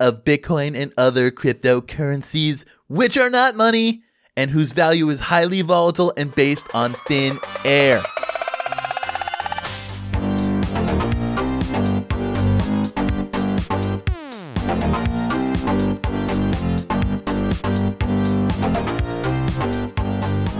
[0.00, 4.02] of Bitcoin and other cryptocurrencies, which are not money
[4.36, 8.02] and whose value is highly volatile and based on thin air.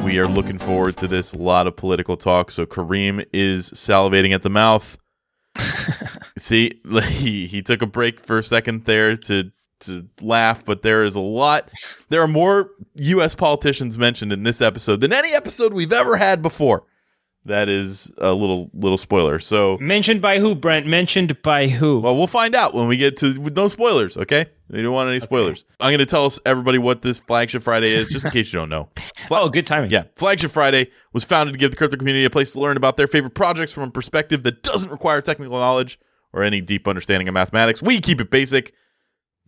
[0.03, 1.35] We are looking forward to this.
[1.35, 2.51] A lot of political talk.
[2.51, 4.96] So Kareem is salivating at the mouth.
[6.39, 9.50] See, he, he took a break for a second there to
[9.80, 11.69] to laugh, but there is a lot.
[12.09, 13.34] There are more U.S.
[13.34, 16.84] politicians mentioned in this episode than any episode we've ever had before.
[17.45, 19.38] That is a little little spoiler.
[19.38, 20.87] So Mentioned by who, Brent?
[20.87, 22.01] Mentioned by who?
[22.01, 24.16] well, we'll find out when we get to with no spoilers.
[24.16, 25.64] Okay, we don't want any spoilers.
[25.78, 28.59] I'm going to tell us everybody what this flagship Friday is, just in case you
[28.59, 28.89] don't know.
[29.30, 29.91] oh, good timing.
[29.91, 32.97] Yeah, Flagship Friday was founded to give the crypto community a place to learn about
[32.97, 36.00] their favorite projects from a perspective that doesn't require technical knowledge
[36.37, 37.81] or any deep understanding of mathematics.
[37.83, 38.75] We keep it basic.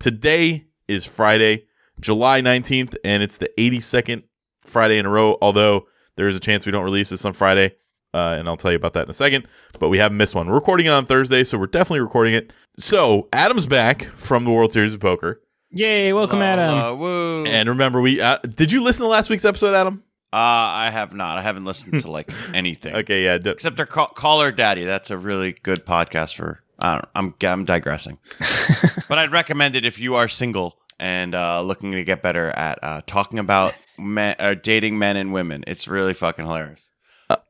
[0.00, 1.66] Today is Friday,
[2.00, 4.22] July 19th, and it's the 82nd
[4.62, 5.86] Friday in a row, although
[6.16, 7.72] there is a chance we don't release this on Friday.
[8.14, 9.46] Uh, and I'll tell you about that in a second.
[9.78, 10.48] But we haven't missed one.
[10.48, 12.54] We're recording it on Thursday, so we're definitely recording it.
[12.78, 16.14] So Adam's back from the World Series of Poker, Yay!
[16.14, 16.70] Welcome, Adam.
[16.74, 17.44] Hello, woo.
[17.44, 20.02] and remember, we uh, did you listen to last week's episode, Adam?
[20.32, 21.36] uh, I have not.
[21.36, 23.36] I haven't listened to like anything Okay, yeah.
[23.36, 24.84] d- except their call, Caller Daddy.
[24.84, 26.62] That's a really good podcast for.
[26.78, 27.06] I don't.
[27.14, 28.18] I'm I'm digressing,
[29.08, 32.78] but I'd recommend it if you are single and uh, looking to get better at
[32.82, 35.64] uh, talking about men, uh, dating men and women.
[35.66, 36.90] It's really fucking hilarious.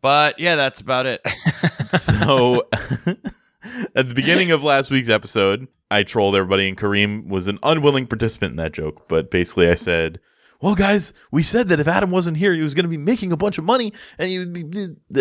[0.03, 1.23] But yeah, that's about it.
[1.91, 2.67] so
[3.95, 8.07] at the beginning of last week's episode, I trolled everybody, and Kareem was an unwilling
[8.07, 9.09] participant in that joke.
[9.09, 10.21] But basically, I said,
[10.61, 13.33] "Well, guys, we said that if Adam wasn't here, he was going to be making
[13.33, 14.63] a bunch of money, and he would be."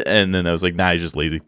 [0.06, 1.42] And then I was like, "Nah, he's just lazy."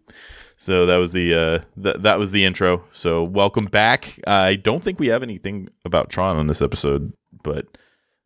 [0.62, 2.84] So that was the uh, th- that was the intro.
[2.92, 4.20] So welcome back.
[4.28, 7.66] I don't think we have anything about Tron on this episode, but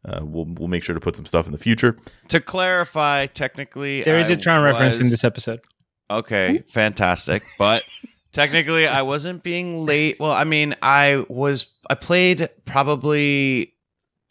[0.03, 1.95] uh, we'll we'll make sure to put some stuff in the future.
[2.29, 5.61] to clarify, technically, There is a a Tron reference in this episode.
[6.09, 7.43] Okay, fantastic.
[7.59, 7.83] But
[8.31, 10.19] technically, I wasn't being late.
[10.19, 11.67] Well, I mean, I was.
[11.87, 13.75] I played probably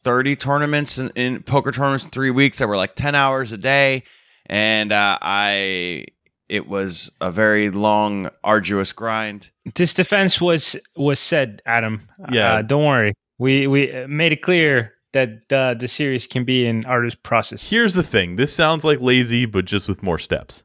[0.02, 3.58] thirty tournaments in, in poker tournaments in three weeks that were like ten hours a
[3.58, 4.02] day,
[4.46, 6.06] and uh, I.
[6.52, 9.50] It was a very long, arduous grind.
[9.74, 12.02] This defense was was said, Adam.
[12.30, 12.56] Yeah.
[12.56, 13.14] Uh, don't worry.
[13.38, 17.70] We we uh, made it clear that uh, the series can be an artist process.
[17.70, 20.62] Here's the thing: this sounds like lazy, but just with more steps.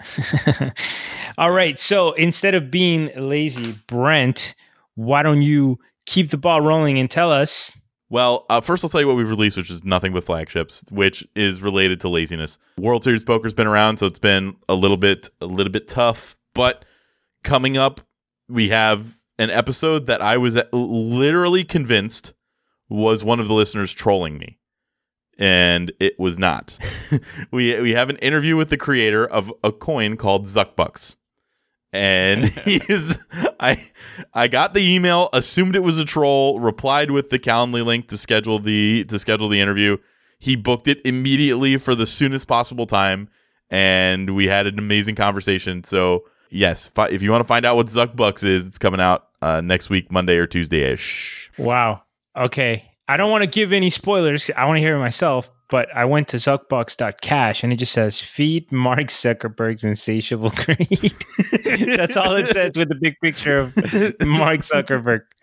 [1.38, 1.78] All right.
[1.78, 4.54] So instead of being lazy, Brent,
[4.96, 7.72] why don't you keep the ball rolling and tell us?
[8.10, 11.26] Well, uh, first I'll tell you what we've released, which is nothing but flagships, which
[11.36, 12.58] is related to laziness.
[12.76, 16.36] World Series poker's been around, so it's been a little bit a little bit tough.
[16.52, 16.84] But
[17.44, 18.00] coming up,
[18.48, 22.34] we have an episode that I was literally convinced
[22.88, 24.58] was one of the listeners trolling me,
[25.38, 26.76] and it was not.
[27.52, 31.14] we we have an interview with the creator of a coin called Zuckbucks.
[31.92, 33.18] And he's
[33.58, 33.88] I
[34.32, 38.16] I got the email, assumed it was a troll, replied with the Calendly link to
[38.16, 39.96] schedule the to schedule the interview.
[40.38, 43.28] He booked it immediately for the soonest possible time,
[43.68, 45.84] and we had an amazing conversation.
[45.84, 49.28] So yes, fi- if you want to find out what Zuckbucks is, it's coming out
[49.42, 51.50] uh, next week, Monday or Tuesday ish.
[51.58, 52.02] Wow.
[52.36, 52.89] Okay.
[53.10, 54.52] I don't want to give any spoilers.
[54.56, 58.20] I want to hear it myself, but I went to zuckbucks.cash and it just says
[58.20, 61.12] feed Mark Zuckerberg's insatiable greed.
[61.96, 63.74] That's all it says with the big picture of
[64.24, 65.22] Mark Zuckerberg.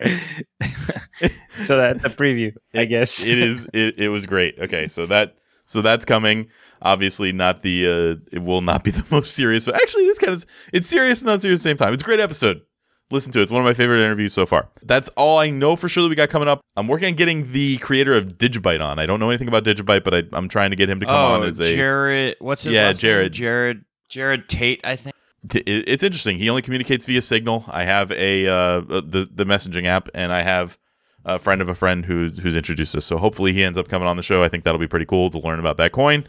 [1.58, 3.22] so that's a preview, I guess.
[3.22, 4.58] it is it, it was great.
[4.58, 5.36] Okay, so that
[5.66, 6.48] so that's coming.
[6.80, 10.32] Obviously, not the uh, it will not be the most serious, but actually, this kind
[10.32, 11.92] of it's serious and not serious at the same time.
[11.92, 12.62] It's a great episode.
[13.10, 13.42] Listen to it.
[13.44, 14.68] It's one of my favorite interviews so far.
[14.82, 16.60] That's all I know for sure that we got coming up.
[16.76, 18.98] I'm working on getting the creator of Digibyte on.
[18.98, 21.14] I don't know anything about Digibyte, but I, I'm trying to get him to come
[21.14, 21.64] on as a.
[21.64, 22.36] Oh, Jared.
[22.40, 23.10] What's his Yeah, last name?
[23.10, 23.32] Jared.
[23.32, 23.84] Jared.
[24.08, 25.14] Jared Tate, I think.
[25.54, 26.36] It's interesting.
[26.36, 27.64] He only communicates via Signal.
[27.68, 30.78] I have a uh, the the messaging app, and I have
[31.24, 33.04] a friend of a friend who's who's introduced us.
[33.04, 34.42] So hopefully he ends up coming on the show.
[34.42, 36.26] I think that'll be pretty cool to learn about that coin.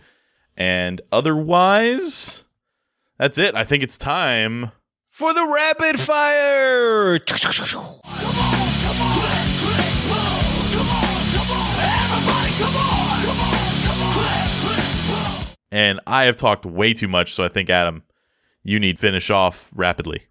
[0.56, 2.44] And otherwise,
[3.18, 3.56] that's it.
[3.56, 4.71] I think it's time.
[5.19, 7.19] For the rapid fire.
[15.74, 18.04] And I have talked way too much, so I think Adam,
[18.63, 20.27] you need to finish off rapidly.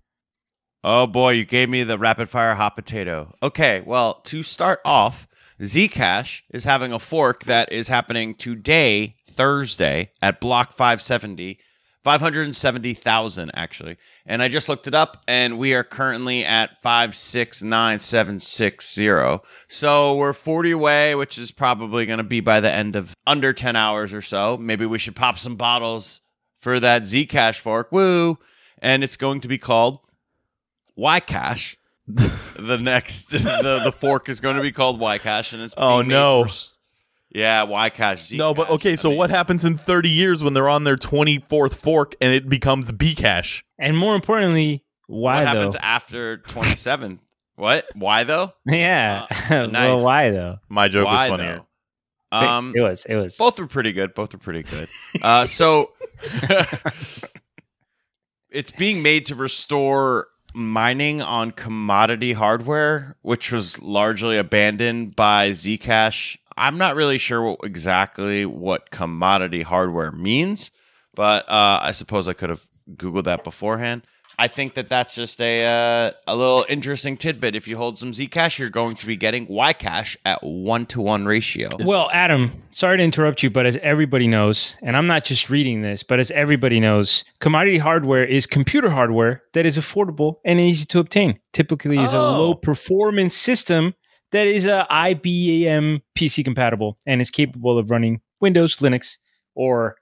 [0.83, 3.35] Oh boy, you gave me the rapid fire hot potato.
[3.43, 5.29] Okay, well, to start off,
[5.61, 11.59] Zcash is having a fork that is happening today, Thursday, at Block 570.
[12.05, 13.97] 570,000 actually.
[14.27, 19.41] And I just looked it up and we are currently at 569760.
[19.69, 23.53] So we're 40 away, which is probably going to be by the end of under
[23.53, 24.57] 10 hours or so.
[24.57, 26.21] Maybe we should pop some bottles
[26.57, 27.93] for that Zcash fork.
[27.93, 28.39] Woo!
[28.81, 29.99] And it's going to be called
[30.99, 31.77] Ycash.
[32.07, 36.45] the next the the fork is going to be called Ycash and it's Oh, no.
[36.45, 36.53] made
[37.35, 37.41] no.
[37.41, 38.37] to res- yeah, Ycash.
[38.37, 40.97] No, but okay, so I mean- what happens in 30 years when they're on their
[40.97, 43.63] 24th fork and it becomes Bcash?
[43.79, 45.47] And more importantly, why what though?
[45.59, 47.21] happens after 27?
[47.57, 47.87] what?
[47.95, 48.53] Why though?
[48.67, 49.27] yeah.
[49.51, 49.73] nice.
[49.73, 50.59] well, why though?
[50.69, 51.57] My joke Why was funnier.
[51.57, 51.65] though?
[52.31, 53.07] Um, it was.
[53.07, 53.37] It was.
[53.37, 54.13] both were pretty good.
[54.15, 54.89] Both were pretty good.
[55.23, 55.93] Uh, so
[58.51, 66.37] it's being made to restore mining on commodity hardware, which was largely abandoned by Zcash.
[66.59, 70.71] I'm not really sure what, exactly what commodity hardware means,
[71.15, 72.67] but uh, I suppose I could have
[72.97, 74.03] googled that beforehand.
[74.41, 77.57] I think that that's just a uh, a little interesting tidbit.
[77.57, 81.27] If you hold some Zcash, you're going to be getting Ycash at one to one
[81.27, 81.71] ratio.
[81.81, 85.83] Well, Adam, sorry to interrupt you, but as everybody knows, and I'm not just reading
[85.83, 90.87] this, but as everybody knows, commodity hardware is computer hardware that is affordable and easy
[90.87, 91.41] to obtain.
[91.53, 92.31] Typically, is a Oh.
[92.39, 93.95] low performance system
[94.33, 99.17] that is a IBM PC compatible and is capable of running Windows, Linux,
[99.55, 99.97] or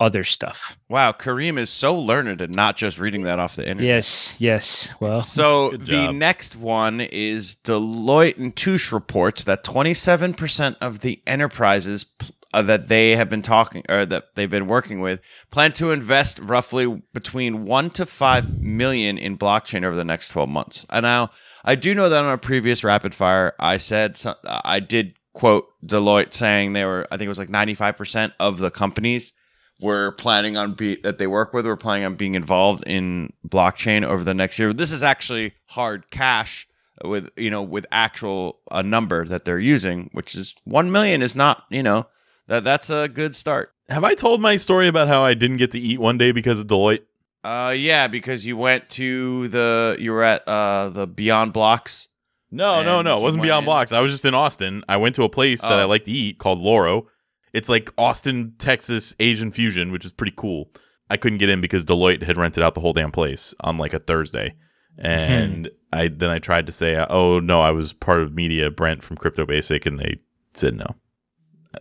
[0.00, 0.76] other stuff.
[0.88, 3.84] Wow, Kareem is so learned and not just reading that off the internet.
[3.86, 4.92] Yes, yes.
[5.00, 12.04] Well, So the next one is Deloitte and Touche reports that 27% of the enterprises
[12.04, 15.20] pl- uh, that they have been talking or that they've been working with
[15.50, 20.48] plan to invest roughly between 1 to 5 million in blockchain over the next 12
[20.48, 20.86] months.
[20.88, 21.30] And now
[21.64, 26.32] I do know that on a previous rapid fire I said I did quote Deloitte
[26.32, 29.32] saying they were I think it was like 95% of the companies
[29.80, 34.04] were planning on be that they work with were planning on being involved in blockchain
[34.04, 34.72] over the next year.
[34.72, 36.68] This is actually hard cash
[37.04, 41.34] with you know with actual a number that they're using, which is one million is
[41.34, 42.06] not you know
[42.48, 43.72] that that's a good start.
[43.88, 46.58] Have I told my story about how I didn't get to eat one day because
[46.60, 47.02] of Deloitte?
[47.42, 52.08] Uh, yeah, because you went to the you were at uh the Beyond Blocks.
[52.50, 53.18] No, no, no.
[53.18, 53.66] It wasn't Beyond in.
[53.66, 53.92] Blocks.
[53.92, 54.82] I was just in Austin.
[54.88, 55.88] I went to a place that I Oh.
[55.88, 57.06] like to eat called Loro.
[57.52, 60.70] It's like Austin, Texas Asian fusion, which is pretty cool.
[61.10, 63.92] I couldn't get in because Deloitte had rented out the whole damn place on like
[63.92, 64.54] a Thursday.
[64.96, 69.02] And I then I tried to say, "Oh no, I was part of media, Brent
[69.02, 70.20] from Crypto Basic," and they
[70.54, 70.86] said no.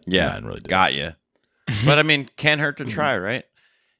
[0.05, 1.11] Yeah, didn't really do got you.
[1.85, 3.45] but I mean, can't hurt to try, right?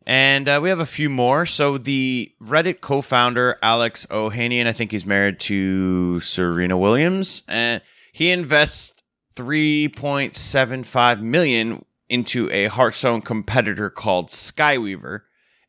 [0.06, 1.46] And uh, we have a few more.
[1.46, 7.82] So the Reddit co-founder Alex Ohanian, I think he's married to Serena Williams, and
[8.12, 8.94] he invests
[9.32, 15.22] three point seven five million into a Hearthstone competitor called Skyweaver,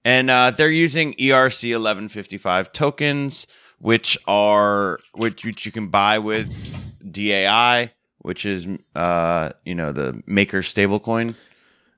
[0.04, 3.46] and uh, they're using ERC eleven fifty five tokens,
[3.78, 6.50] which are which, which you can buy with
[7.08, 7.92] DAI,
[8.24, 8.66] which is
[8.96, 11.34] uh, you know the maker stablecoin.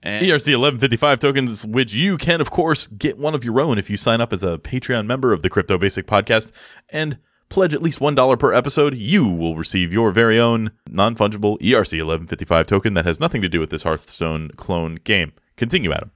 [0.03, 3.89] And ERC 1155 tokens, which you can, of course, get one of your own if
[3.91, 6.53] you sign up as a Patreon member of the Crypto Basic Podcast
[6.91, 7.19] and
[7.49, 8.95] pledge at least $1 per episode.
[8.95, 13.49] You will receive your very own non fungible ERC 1155 token that has nothing to
[13.49, 15.33] do with this Hearthstone clone game.
[15.57, 16.13] Continue, Adam.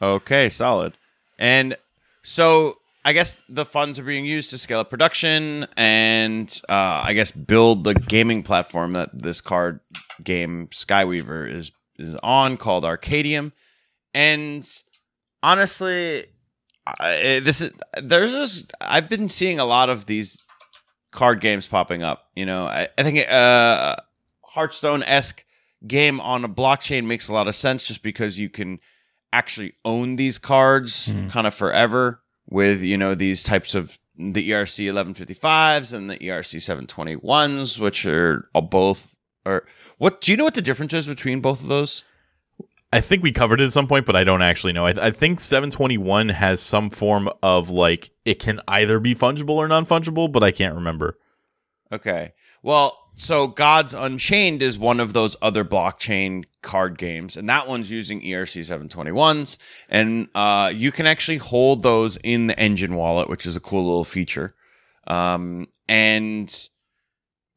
[0.00, 0.96] Okay, solid.
[1.38, 1.76] And
[2.22, 2.74] so
[3.04, 7.30] I guess the funds are being used to scale up production and uh, I guess
[7.30, 9.80] build the gaming platform that this card
[10.22, 13.52] game Skyweaver is is on called Arcadeum.
[14.12, 14.68] And
[15.42, 16.26] honestly,
[16.86, 20.42] I, this is there's just I've been seeing a lot of these
[21.10, 22.26] card games popping up.
[22.36, 23.96] You know, I, I think uh,
[24.44, 25.44] Hearthstone esque
[25.86, 28.78] game on a blockchain makes a lot of sense just because you can
[29.32, 31.30] actually own these cards Mhm.
[31.30, 36.56] kind of forever with you know these types of the ERC 1155s and the ERC
[36.56, 39.16] 721s which are both
[39.46, 39.66] or
[39.96, 42.04] what do you know what the difference is between both of those
[42.92, 44.84] I think we covered it at some point, but I don't actually know.
[44.84, 49.68] I, I think 721 has some form of like it can either be fungible or
[49.68, 51.16] non fungible, but I can't remember.
[51.92, 52.32] Okay.
[52.62, 57.90] Well, so Gods Unchained is one of those other blockchain card games, and that one's
[57.90, 59.58] using ERC 721s.
[59.90, 63.84] And uh, you can actually hold those in the Enjin wallet, which is a cool
[63.84, 64.54] little feature.
[65.06, 66.68] Um, and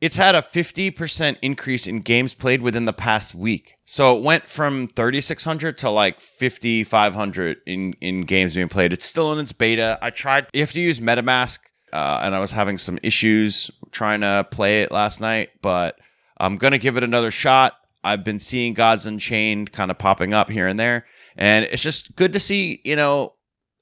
[0.02, 3.76] it's had a 50% increase in games played within the past week.
[3.86, 8.92] So it went from 3,600 to like 5,500 in, in games being played.
[8.92, 9.98] It's still in its beta.
[10.02, 11.60] I tried, you have to use MetaMask,
[11.94, 15.98] uh, and I was having some issues trying to play it last night, but
[16.38, 17.76] I'm to give it another shot.
[18.04, 21.06] I've been seeing Gods Unchained kind of popping up here and there.
[21.38, 23.34] and it's just good to see you know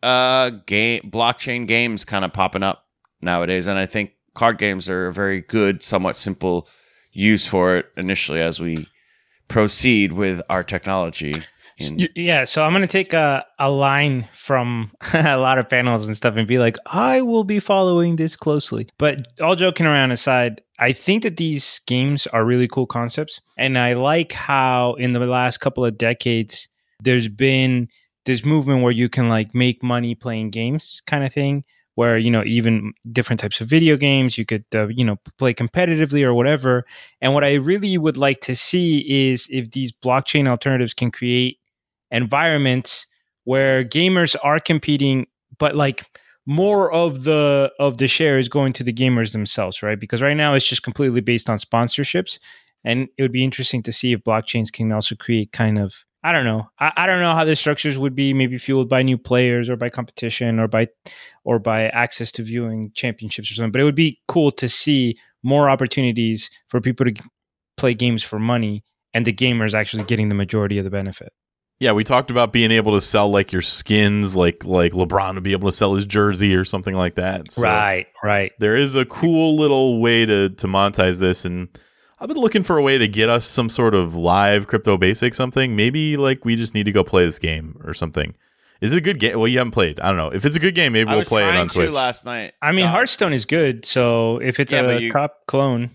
[0.03, 2.86] uh game blockchain games kind of popping up
[3.22, 6.68] nowadays and i think card games are a very good somewhat simple
[7.12, 8.88] use for it initially as we
[9.48, 11.36] proceed with our technology
[11.97, 16.15] Y- Yeah, so I'm gonna take a, a line from a lot of panels and
[16.15, 18.88] stuff and be like, I will be following this closely.
[18.97, 23.77] But all joking around aside, I think that these games are really cool concepts, and
[23.77, 26.67] I like how in the last couple of decades
[27.03, 27.88] there's been
[28.25, 31.63] this movement where you can like make money playing games, kind of thing.
[31.95, 35.53] Where you know even different types of video games, you could uh, you know play
[35.53, 36.85] competitively or whatever.
[37.19, 41.57] And what I really would like to see is if these blockchain alternatives can create
[42.12, 43.08] environments
[43.44, 45.25] where gamers are competing
[45.58, 46.06] but like
[46.46, 50.00] more of the of the share is going to the gamers themselves right?
[50.00, 52.39] Because right now it's just completely based on sponsorships
[52.84, 56.32] and it would be interesting to see if blockchains can also create kind of i
[56.32, 59.18] don't know i, I don't know how the structures would be maybe fueled by new
[59.18, 60.88] players or by competition or by
[61.44, 65.18] or by access to viewing championships or something but it would be cool to see
[65.44, 67.13] more opportunities for people to
[67.77, 71.34] play games for money and the gamers actually getting the majority of the benefit
[71.81, 75.41] Yeah, we talked about being able to sell like your skins, like like LeBron to
[75.41, 77.51] be able to sell his jersey or something like that.
[77.51, 81.69] So right right There is a cool little way to to monetize this, and
[82.19, 85.33] I've been looking for a way to get us some sort of live crypto basic
[85.33, 85.75] something.
[85.75, 88.35] Maybe like we just need to go play this game or something.
[88.79, 89.38] Is it a good game?
[89.39, 90.00] Well, you haven't played.
[90.00, 90.29] I don't know.
[90.31, 91.89] If it's a good game, maybe I we'll was play it trying on to Twitch.
[91.91, 92.53] last night.
[92.61, 93.85] I mean, Hearthstone is good.
[93.85, 95.89] So if it's Yeah, a you- cop clone,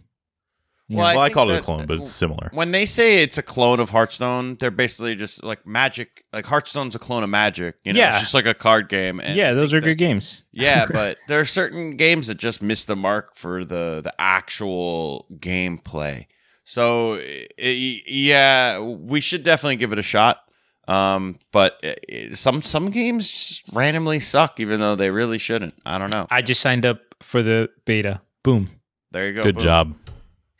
[0.88, 2.48] Well, well, I, think called it a clone, but it's similar.
[2.52, 6.24] When they say it's a clone of Hearthstone, they're basically just like magic.
[6.32, 7.74] Like Hearthstone's a clone of Magic.
[7.82, 8.10] You know, Yeah.
[8.10, 9.18] it's just like a card game.
[9.18, 10.44] And yeah, those are that- good games.
[10.52, 15.26] yeah, but there are certain games that just miss the mark for the the actual
[15.34, 16.26] gameplay.
[16.62, 20.40] So i- yeah, we should definitely give it a shot.
[20.86, 25.74] Um, but i- i- some some games just randomly suck, even though they really shouldn't.
[25.84, 26.28] I don't know.
[26.30, 28.20] I just signed up for the beta.
[28.44, 28.68] Boom.
[29.10, 29.42] There you go.
[29.42, 29.64] Good boom.
[29.64, 29.96] job.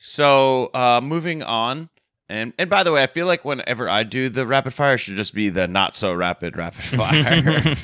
[0.09, 1.89] So uh, moving on,
[2.29, 4.99] and and by the way, I feel like whenever I do the rapid fire, it
[4.99, 7.75] should just be the not so rapid rapid fire.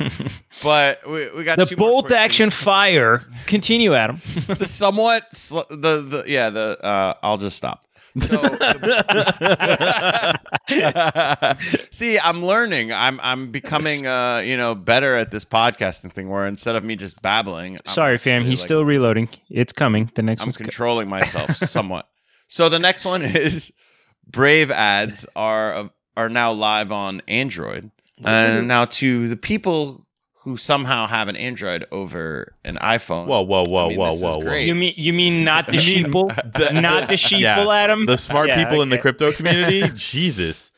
[0.62, 3.25] but we, we got the two bolt quick action fire.
[3.47, 4.21] Continue, Adam.
[4.47, 7.87] the somewhat sl- the the yeah the uh, I'll just stop.
[8.19, 8.41] So
[11.91, 12.93] see, I'm learning.
[12.93, 16.29] I'm I'm becoming uh you know better at this podcasting thing.
[16.29, 18.45] Where instead of me just babbling, I'm Sorry, fam.
[18.45, 19.29] He's like, still reloading.
[19.50, 20.09] It's coming.
[20.14, 22.07] The next I'm one's co- controlling myself somewhat.
[22.52, 23.73] So the next one is
[24.26, 27.90] Brave ads are are now live on Android,
[28.23, 30.06] and now to the people
[30.42, 33.25] who somehow have an Android over an iPhone.
[33.26, 34.54] Whoa, whoa, whoa, I mean, whoa, this is whoa, whoa.
[34.54, 36.52] You mean you mean not the You sheeple?
[36.52, 38.04] the- not the the- sheeple, yeah, Adam.
[38.04, 39.88] the smart Yeah, people in the crypto community.
[39.94, 40.73] Jesus.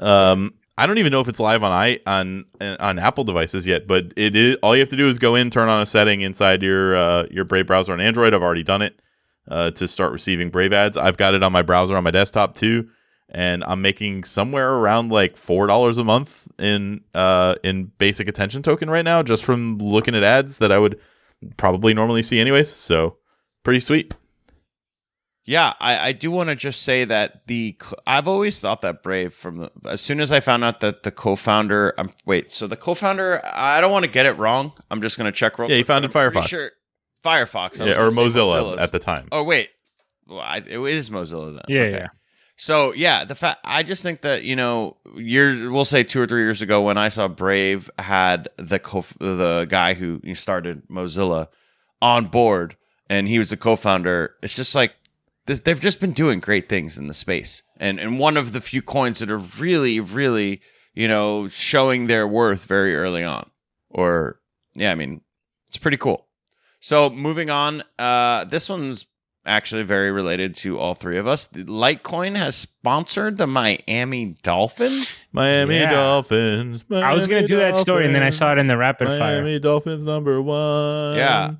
[0.00, 3.86] Um, I don't even know if it's live on i on on Apple devices yet,
[3.86, 4.56] but it is.
[4.64, 7.26] All you have to do is go in, turn on a setting inside your uh,
[7.30, 8.34] your Brave browser on Android.
[8.34, 8.98] I've already done it
[9.48, 10.96] uh, to start receiving Brave ads.
[10.96, 12.88] I've got it on my browser on my desktop too,
[13.28, 18.62] and I'm making somewhere around like four dollars a month in uh, in basic attention
[18.62, 20.98] token right now, just from looking at ads that I would
[21.56, 22.70] probably normally see anyways.
[22.70, 23.16] So
[23.62, 24.14] pretty sweet.
[25.46, 29.34] Yeah, I, I do want to just say that the I've always thought that Brave
[29.34, 32.78] from the as soon as I found out that the co-founder um wait so the
[32.78, 35.82] co-founder I don't want to get it wrong I'm just gonna check real Yeah, he
[35.82, 36.48] quick, but founded Firefox.
[36.48, 36.70] sure-
[37.24, 38.80] Firefox I Yeah, or Mozilla Mozilla's.
[38.82, 39.28] at the time.
[39.32, 39.70] oh wait
[40.26, 41.96] well, I, it is Mozilla then Yeah, Okay.
[41.98, 42.08] yeah.
[42.56, 46.26] So yeah, the fact I just think that you know, years we'll say two or
[46.26, 51.48] three years ago when I saw Brave had the co the guy who started Mozilla
[52.00, 52.76] on board
[53.10, 54.34] and he was the co-founder.
[54.42, 54.94] It's just like
[55.46, 58.60] this, they've just been doing great things in the space, and and one of the
[58.60, 60.60] few coins that are really really
[60.94, 63.50] you know showing their worth very early on.
[63.90, 64.38] Or
[64.74, 65.20] yeah, I mean,
[65.66, 66.28] it's pretty cool.
[66.84, 69.06] So moving on, uh, this one's
[69.46, 71.46] actually very related to all three of us.
[71.46, 75.28] The Litecoin has sponsored the Miami Dolphins.
[75.32, 75.90] Miami Yeah.
[75.90, 76.84] Dolphins.
[76.92, 79.08] I was gonna Miami do that story, and then I saw it in the rapid
[79.08, 79.18] fire.
[79.40, 81.16] Miami Dolphins number one.
[81.16, 81.52] Yeah.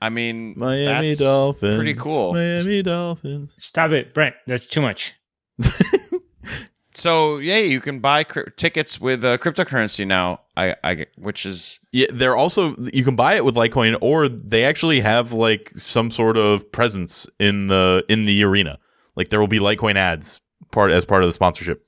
[0.00, 1.76] I mean, Miami that's Dolphins.
[1.76, 2.32] pretty cool.
[2.32, 3.50] Miami Dolphins.
[3.58, 4.36] Stop it, Brent.
[4.46, 5.12] That's too much.
[6.94, 10.41] So yeah, you can buy cr- tickets with uh, cryptocurrency now.
[10.56, 14.64] I, I, which is Yeah, they're also you can buy it with Litecoin, or they
[14.64, 18.78] actually have like some sort of presence in the in the arena.
[19.16, 20.40] Like there will be Litecoin ads
[20.70, 21.86] part as part of the sponsorship.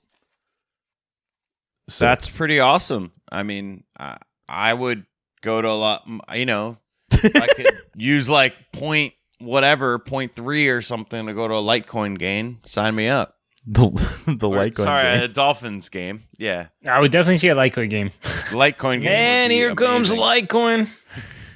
[1.89, 3.13] So that's pretty awesome.
[3.31, 4.17] I mean, I,
[4.49, 5.05] I would
[5.43, 6.09] go to a lot.
[6.35, 6.79] You know,
[7.13, 7.67] I could
[7.97, 12.61] use like point whatever point three or something to go to a Litecoin gain.
[12.65, 13.34] Sign me up.
[13.67, 13.89] The
[14.27, 14.83] the Or- Litecoin.
[14.83, 15.23] Sorry, game.
[15.23, 16.25] a Dolphins game.
[16.39, 18.11] Yeah, I would definitely see a Litecoin game.
[18.51, 19.09] Litecoin game.
[19.09, 20.47] And would be here comes amazing.
[20.49, 20.89] Litecoin.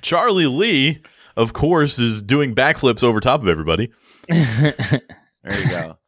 [0.00, 1.02] Charlie Lee,
[1.36, 3.90] of course, is doing backflips over top of everybody.
[4.28, 5.02] There
[5.44, 5.98] you go.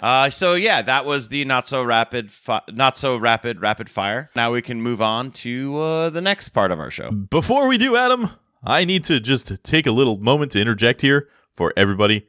[0.00, 4.30] Uh, so yeah, that was the not so rapid, fi- not so rapid, rapid fire.
[4.36, 7.10] Now we can move on to uh, the next part of our show.
[7.10, 8.30] Before we do, Adam,
[8.62, 12.26] I need to just take a little moment to interject here for everybody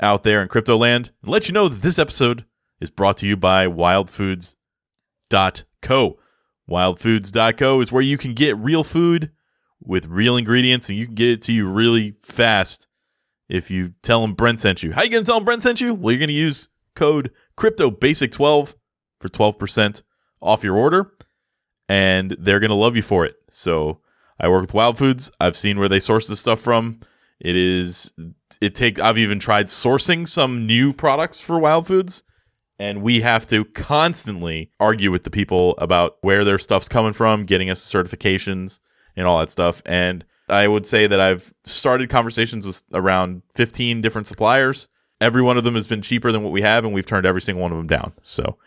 [0.00, 2.44] out there in crypto land and let you know that this episode
[2.80, 6.18] is brought to you by wildfoods.co.
[6.70, 9.30] Wildfoods.co is where you can get real food
[9.80, 12.86] with real ingredients and you can get it to you really fast
[13.48, 14.92] if you tell them Brent sent you.
[14.92, 15.94] How you going to tell them Brent sent you?
[15.94, 18.74] Well, you're going to use code CryptoBasic12
[19.20, 20.02] for 12%
[20.40, 21.12] off your order
[21.88, 23.36] and they're going to love you for it.
[23.50, 24.00] So
[24.38, 25.30] I work with Wild Foods.
[25.40, 27.00] I've seen where they source this stuff from.
[27.40, 28.12] It is
[28.60, 32.22] it take I've even tried sourcing some new products for Wild Foods
[32.78, 37.44] and we have to constantly argue with the people about where their stuff's coming from,
[37.44, 38.78] getting us certifications
[39.16, 39.82] and all that stuff.
[39.84, 44.86] And I would say that I've started conversations with around 15 different suppliers.
[45.20, 47.40] Every one of them has been cheaper than what we have and we've turned every
[47.40, 48.12] single one of them down.
[48.22, 48.58] So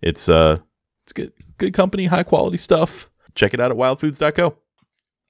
[0.00, 0.58] it's uh
[1.04, 3.10] it's good good company, high quality stuff.
[3.34, 4.56] Check it out at wildfoods.co.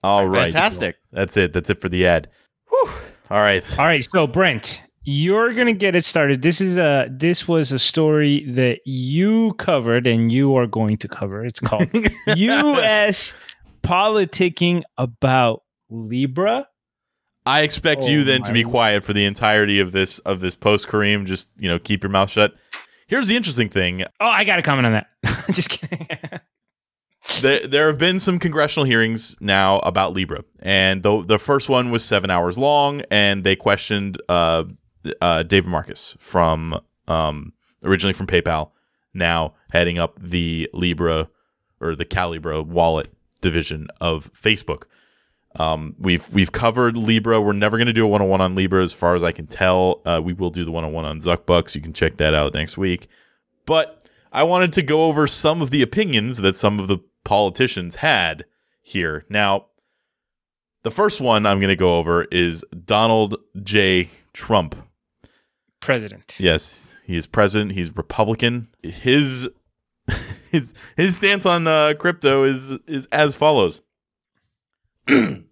[0.04, 0.44] All right.
[0.44, 0.96] Fantastic.
[1.12, 1.52] That's it.
[1.52, 2.28] That's it for the ad.
[2.68, 2.88] Whew.
[3.30, 3.78] All right.
[3.78, 6.42] All right, so Brent, you're gonna get it started.
[6.42, 11.08] This is a this was a story that you covered and you are going to
[11.08, 11.44] cover.
[11.44, 11.88] It's called
[12.36, 13.34] U.S.
[13.82, 16.68] politicking about Libra.
[17.44, 20.56] I expect Oh you then to be quiet for the entirety of this of this
[20.56, 21.24] post Kareem.
[21.24, 22.54] Just you know, keep your mouth shut.
[23.06, 25.06] Here's the interesting thing: Oh, I got a comment on that.
[25.52, 26.06] Just kidding.
[27.40, 31.90] there, there have been some congressional hearings now about Libra, and the the first one
[31.90, 34.64] was seven hours long, and they questioned uh,
[35.20, 38.70] uh, David Marcus from um, originally from PayPal,
[39.14, 41.28] now heading up the Libra
[41.80, 44.84] or the Calibra wallet division of Facebook.
[45.56, 47.40] Um, we've we've covered Libra.
[47.40, 49.32] We're never going to do a one on one on Libra, as far as I
[49.32, 50.02] can tell.
[50.04, 51.74] Uh, we will do the one on one on Zuckbucks.
[51.74, 53.08] You can check that out next week.
[53.64, 57.96] But I wanted to go over some of the opinions that some of the politicians
[57.96, 58.46] had
[58.80, 59.26] here.
[59.28, 59.66] Now,
[60.82, 64.08] the first one I'm going to go over is Donald J.
[64.32, 64.74] Trump.
[65.80, 66.38] President.
[66.40, 67.72] Yes, he is president.
[67.72, 68.68] He's Republican.
[68.82, 69.46] His
[70.50, 73.82] his his stance on uh, crypto is is as follows.
[75.06, 75.44] I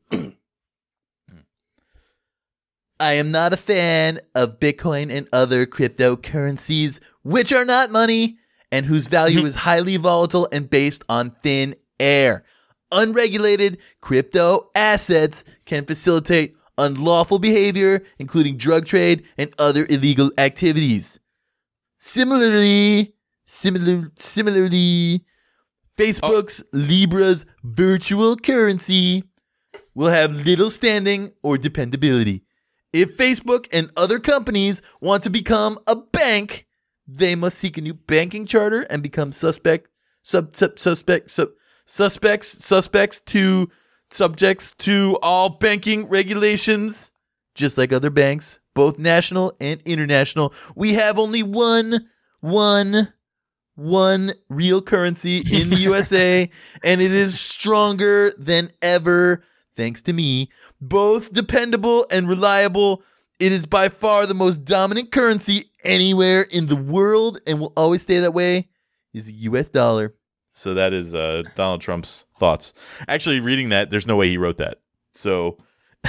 [2.98, 8.38] am not a fan of Bitcoin and other cryptocurrencies, which are not money
[8.72, 9.46] and whose value mm-hmm.
[9.46, 12.44] is highly volatile and based on thin air.
[12.92, 21.18] Unregulated crypto assets can facilitate unlawful behavior, including drug trade and other illegal activities.
[21.98, 23.14] Similarly,
[23.46, 25.24] similar, similarly,
[25.96, 29.24] Facebook's Libra's virtual currency
[29.94, 32.42] will have little standing or dependability.
[32.92, 36.65] If Facebook and other companies want to become a bank,
[37.06, 39.88] they must seek a new banking charter and become suspect
[40.22, 41.50] sub, sub suspect sub,
[41.84, 43.68] suspects suspects to
[44.10, 47.10] subjects to all banking regulations.
[47.54, 52.08] Just like other banks both national and international we have only one
[52.40, 53.12] one
[53.74, 56.48] one real currency in the USA
[56.84, 59.42] and it is stronger than ever
[59.76, 60.50] thanks to me.
[60.80, 63.02] Both dependable and reliable
[63.38, 68.02] it is by far the most dominant currency anywhere in the world and will always
[68.02, 68.68] stay that way
[69.14, 70.14] is the US dollar
[70.52, 72.72] So that is uh, Donald Trump's thoughts.
[73.08, 74.80] Actually, reading that, there's no way he wrote that.
[75.12, 75.56] So,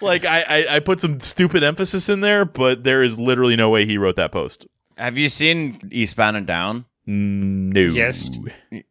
[0.00, 3.70] like, I, I I put some stupid emphasis in there, but there is literally no
[3.70, 4.66] way he wrote that post.
[4.96, 6.84] Have you seen Eastbound and Down?
[7.06, 7.80] No.
[7.80, 8.38] Yes.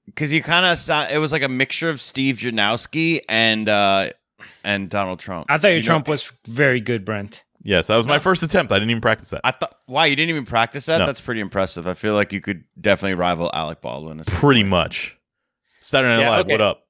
[0.06, 1.12] Because you kind of sound.
[1.12, 4.10] It was like a mixture of Steve Janowski and uh
[4.64, 5.46] and Donald Trump.
[5.50, 7.44] I thought Do your you know- Trump was very good, Brent.
[7.64, 8.72] Yes, that was my first attempt.
[8.72, 9.42] I didn't even practice that.
[9.44, 9.76] I thought.
[9.88, 11.00] Why you didn't even practice that?
[11.00, 11.06] No.
[11.06, 11.88] That's pretty impressive.
[11.88, 14.22] I feel like you could definitely rival Alec Baldwin.
[14.26, 15.18] Pretty much.
[15.82, 16.46] Saturday Night Yeah, Live.
[16.46, 16.54] okay.
[16.54, 16.84] What up?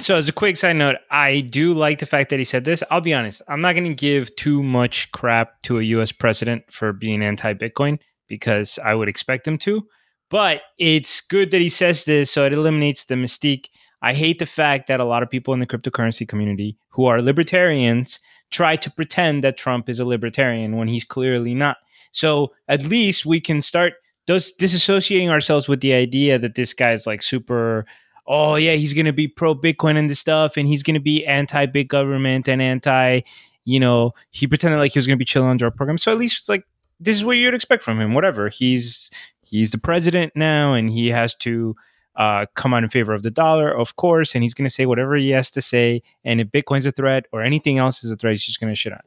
[0.00, 2.82] So, as a quick side note, I do like the fact that he said this.
[2.90, 6.64] I'll be honest, I'm not going to give too much crap to a US president
[6.70, 9.86] for being anti Bitcoin because I would expect him to.
[10.30, 13.66] But it's good that he says this so it eliminates the mystique.
[14.02, 17.20] I hate the fact that a lot of people in the cryptocurrency community who are
[17.20, 21.78] libertarians try to pretend that Trump is a libertarian when he's clearly not.
[22.10, 23.94] So, at least we can start
[24.28, 27.86] disassociating ourselves with the idea that this guy's like super
[28.28, 31.66] oh yeah, he's gonna be pro Bitcoin and this stuff, and he's gonna be anti
[31.66, 33.22] big government and anti,
[33.64, 35.98] you know, he pretended like he was gonna be chilling on our program.
[35.98, 36.64] So at least it's like
[37.00, 38.14] this is what you'd expect from him.
[38.14, 39.10] Whatever he's
[39.42, 41.74] he's the president now, and he has to
[42.18, 44.84] uh, come out in favor of the dollar, of course, and he's going to say
[44.84, 46.02] whatever he has to say.
[46.24, 48.76] And if Bitcoin's a threat or anything else is a threat, he's just going to
[48.76, 49.00] shit on.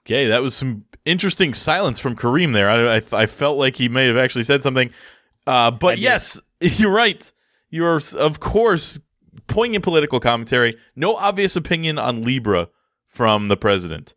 [0.00, 2.70] Okay, that was some interesting silence from Kareem there.
[2.70, 4.90] I, I, I felt like he may have actually said something.
[5.46, 7.30] Uh, but yes, you're right.
[7.68, 8.98] You're, of course,
[9.48, 10.76] poignant political commentary.
[10.96, 12.70] No obvious opinion on Libra
[13.06, 14.14] from the president.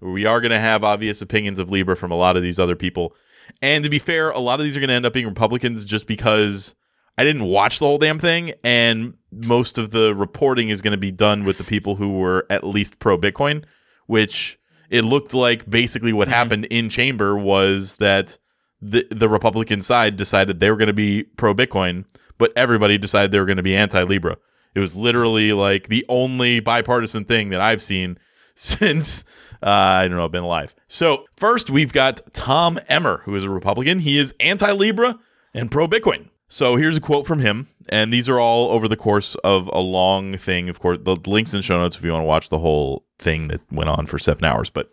[0.00, 2.76] We are going to have obvious opinions of Libra from a lot of these other
[2.76, 3.14] people.
[3.62, 5.84] And to be fair, a lot of these are going to end up being Republicans
[5.84, 6.74] just because
[7.16, 8.52] I didn't watch the whole damn thing.
[8.62, 12.46] And most of the reporting is going to be done with the people who were
[12.50, 13.64] at least pro Bitcoin,
[14.06, 14.58] which
[14.90, 16.34] it looked like basically what mm-hmm.
[16.34, 18.38] happened in chamber was that
[18.80, 22.04] the the Republican side decided they were going to be pro Bitcoin,
[22.38, 24.36] but everybody decided they were going to be anti Libra.
[24.74, 28.18] It was literally like the only bipartisan thing that I've seen
[28.54, 29.24] since
[29.64, 30.74] uh, I don't know, I've been alive.
[30.86, 34.00] So first we've got Tom Emmer, who is a Republican.
[34.00, 35.18] He is anti Libra
[35.54, 36.28] and pro Bitcoin.
[36.48, 39.80] So here's a quote from him, and these are all over the course of a
[39.80, 40.68] long thing.
[40.68, 43.48] Of course, the links in show notes if you want to watch the whole thing
[43.48, 44.70] that went on for seven hours.
[44.70, 44.92] But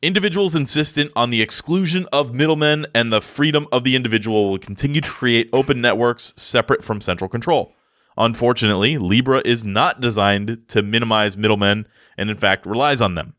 [0.00, 5.00] individuals insistent on the exclusion of middlemen and the freedom of the individual will continue
[5.00, 7.74] to create open networks separate from central control.
[8.16, 13.34] Unfortunately, Libra is not designed to minimize middlemen and, in fact, relies on them,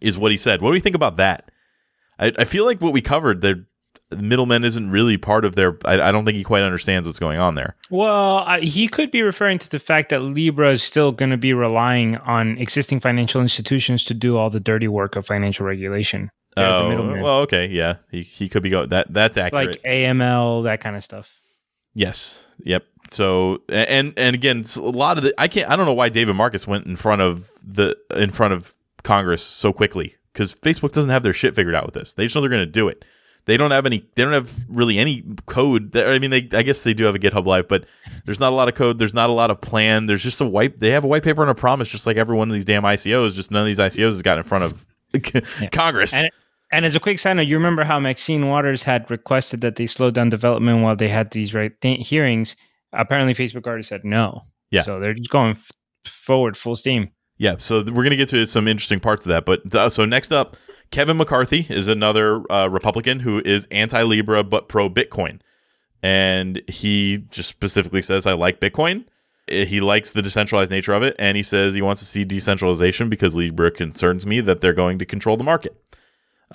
[0.00, 0.62] is what he said.
[0.62, 1.50] What do we think about that?
[2.18, 3.64] I, I feel like what we covered, the
[4.10, 5.78] middleman isn't really part of their.
[5.84, 7.76] I, I don't think he quite understands what's going on there.
[7.90, 11.36] Well, I, he could be referring to the fact that Libra is still going to
[11.36, 16.30] be relying on existing financial institutions to do all the dirty work of financial regulation.
[16.56, 18.88] Oh, well, okay, yeah, he, he could be going.
[18.88, 19.68] That that's accurate.
[19.68, 21.38] like AML, that kind of stuff.
[21.94, 22.44] Yes.
[22.64, 22.84] Yep.
[23.10, 26.34] So and and again, a lot of the I can't I don't know why David
[26.34, 28.74] Marcus went in front of the in front of
[29.08, 32.12] Congress so quickly because Facebook doesn't have their shit figured out with this.
[32.12, 33.06] They just know they're going to do it.
[33.46, 34.04] They don't have any.
[34.14, 35.92] They don't have really any code.
[35.92, 36.46] That, I mean, they.
[36.52, 37.86] I guess they do have a GitHub Live, but
[38.26, 38.98] there's not a lot of code.
[38.98, 40.04] There's not a lot of plan.
[40.04, 40.80] There's just a white.
[40.80, 42.82] They have a white paper and a promise, just like every one of these damn
[42.82, 43.34] ICOs.
[43.34, 44.86] Just none of these ICOs has got in front of
[45.72, 46.12] Congress.
[46.12, 46.28] And
[46.70, 49.86] and as a quick side note, you remember how Maxine Waters had requested that they
[49.86, 52.54] slow down development while they had these right th- hearings.
[52.92, 54.42] Apparently, Facebook already said no.
[54.70, 54.82] Yeah.
[54.82, 55.70] So they're just going f-
[56.04, 57.10] forward full steam.
[57.38, 59.44] Yeah, so we're going to get to some interesting parts of that.
[59.44, 60.56] But uh, so next up,
[60.90, 65.40] Kevin McCarthy is another uh, Republican who is anti Libra but pro Bitcoin.
[66.02, 69.04] And he just specifically says, I like Bitcoin.
[69.50, 71.14] Uh, He likes the decentralized nature of it.
[71.18, 74.98] And he says he wants to see decentralization because Libra concerns me that they're going
[74.98, 75.76] to control the market.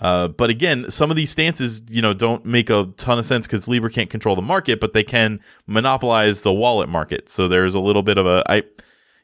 [0.01, 3.45] Uh, but again, some of these stances, you know, don't make a ton of sense
[3.45, 7.29] because Libra can't control the market, but they can monopolize the wallet market.
[7.29, 8.63] So there's a little bit of a, I,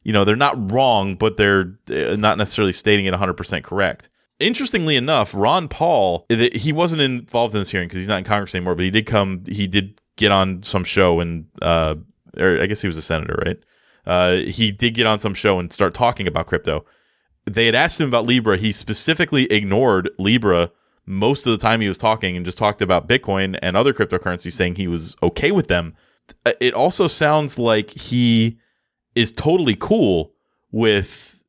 [0.10, 4.10] you know, they're not wrong, but they're uh, not necessarily stating it 100% correct.
[4.40, 8.56] Interestingly enough, Ron Paul, he wasn't involved in this hearing because he's not in Congress
[8.56, 11.94] anymore, but he did come, he did get on some show and, uh,
[12.40, 13.60] or I guess he was a senator, right?
[14.04, 16.86] Uh, he did get on some show and start talking about crypto.
[17.46, 18.58] They had asked him about Libra.
[18.58, 20.72] He specifically ignored Libra
[21.06, 24.54] most of the time he was talking and just talked about Bitcoin and other cryptocurrencies,
[24.54, 25.94] saying he was okay with them.
[26.48, 28.58] Uh, It also sounds like he
[29.16, 30.34] is totally cool
[30.72, 31.42] with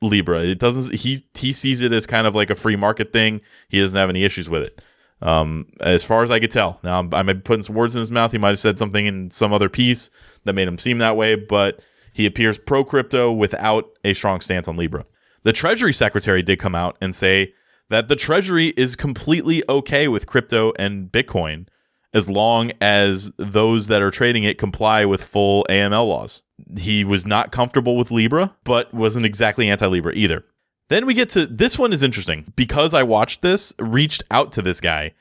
[0.00, 0.42] Libra.
[0.42, 3.40] It doesn't he he sees it as kind of like a free market thing.
[3.68, 4.82] He doesn't have any issues with it.
[5.20, 6.78] Um, as far as I could tell.
[6.84, 8.30] Now I might be putting some words in his mouth.
[8.30, 10.10] He might have said something in some other piece
[10.44, 11.80] that made him seem that way, but
[12.12, 15.04] he appears pro crypto without a strong stance on Libra.
[15.42, 17.54] The Treasury Secretary did come out and say
[17.90, 21.66] that the Treasury is completely okay with crypto and Bitcoin
[22.14, 26.42] as long as those that are trading it comply with full AML laws.
[26.78, 30.44] He was not comfortable with Libra, but wasn't exactly anti Libra either.
[30.88, 34.62] Then we get to this one is interesting because I watched this, reached out to
[34.62, 35.12] this guy.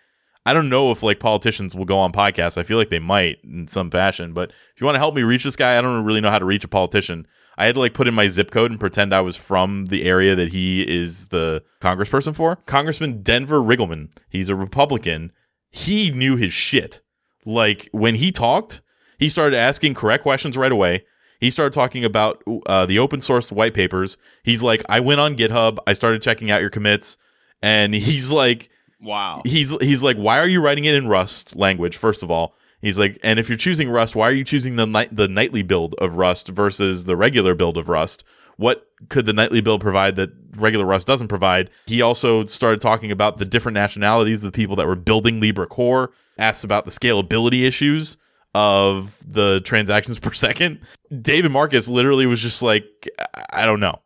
[0.45, 2.57] I don't know if like politicians will go on podcasts.
[2.57, 5.23] I feel like they might in some fashion, but if you want to help me
[5.23, 7.27] reach this guy, I don't really know how to reach a politician.
[7.57, 10.05] I had to like put in my zip code and pretend I was from the
[10.05, 12.57] area that he is the congressperson for.
[12.65, 14.09] Congressman Denver Riggleman.
[14.29, 15.33] He's a Republican.
[15.69, 17.01] He knew his shit.
[17.45, 18.81] Like when he talked,
[19.19, 21.05] he started asking correct questions right away.
[21.39, 24.17] He started talking about uh, the open source white papers.
[24.43, 25.77] He's like, I went on GitHub.
[25.85, 27.17] I started checking out your commits,
[27.61, 29.43] and he's like, Wow.
[29.45, 31.95] he's he's like, why are you writing it in Rust language?
[31.97, 35.07] First of all, he's like, and if you're choosing Rust, why are you choosing the
[35.11, 38.23] the nightly build of Rust versus the regular build of Rust?
[38.57, 41.69] What could the nightly build provide that regular Rust doesn't provide?
[41.85, 45.67] He also started talking about the different nationalities of the people that were building Libra
[45.67, 46.11] Core.
[46.39, 48.17] Asked about the scalability issues
[48.55, 50.79] of the transactions per second.
[51.21, 53.07] David Marcus literally was just like,
[53.51, 54.01] I don't know.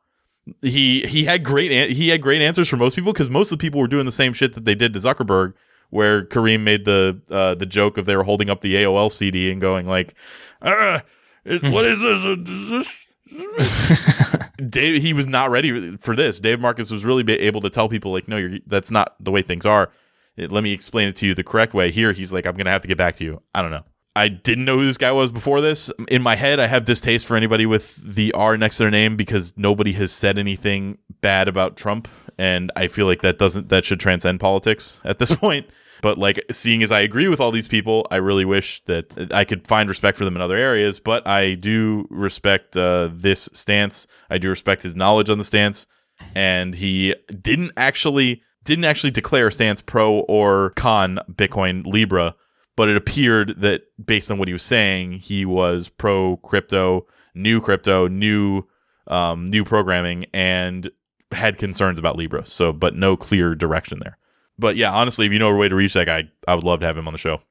[0.61, 3.57] he he had great an- he had great answers for most people because most of
[3.57, 5.53] the people were doing the same shit that they did to Zuckerberg,
[5.91, 9.51] where Kareem made the uh, the joke of they were holding up the AOL CD
[9.51, 10.15] and going like,
[10.61, 10.99] uh,
[11.45, 12.25] it, "What is this?
[12.25, 13.05] Uh, Is this?"
[14.69, 16.39] Dave, he was not ready for this.
[16.39, 19.41] Dave Marcus was really able to tell people like, "No, you're that's not the way
[19.41, 19.91] things are."
[20.37, 21.91] It- let me explain it to you the correct way.
[21.91, 23.83] Here, he's like, "I'm gonna have to get back to you." I don't know.
[24.13, 25.89] I didn't know who this guy was before this.
[26.09, 29.15] In my head, I have distaste for anybody with the R next to their name
[29.15, 33.85] because nobody has said anything bad about Trump, and I feel like that doesn't that
[33.85, 35.67] should transcend politics at this point.
[36.01, 39.45] But like seeing as I agree with all these people, I really wish that I
[39.45, 40.99] could find respect for them in other areas.
[40.99, 44.07] But I do respect uh, this stance.
[44.29, 45.87] I do respect his knowledge on the stance,
[46.35, 52.35] and he didn't actually didn't actually declare a stance pro or con Bitcoin Libra
[52.75, 57.61] but it appeared that based on what he was saying, he was pro crypto, new
[57.61, 58.63] crypto, new
[59.07, 60.89] um, new programming, and
[61.31, 62.45] had concerns about Libra.
[62.45, 64.17] So, but no clear direction there.
[64.61, 66.79] But yeah, honestly, if you know a way to reach that guy, I would love
[66.81, 67.41] to have him on the show.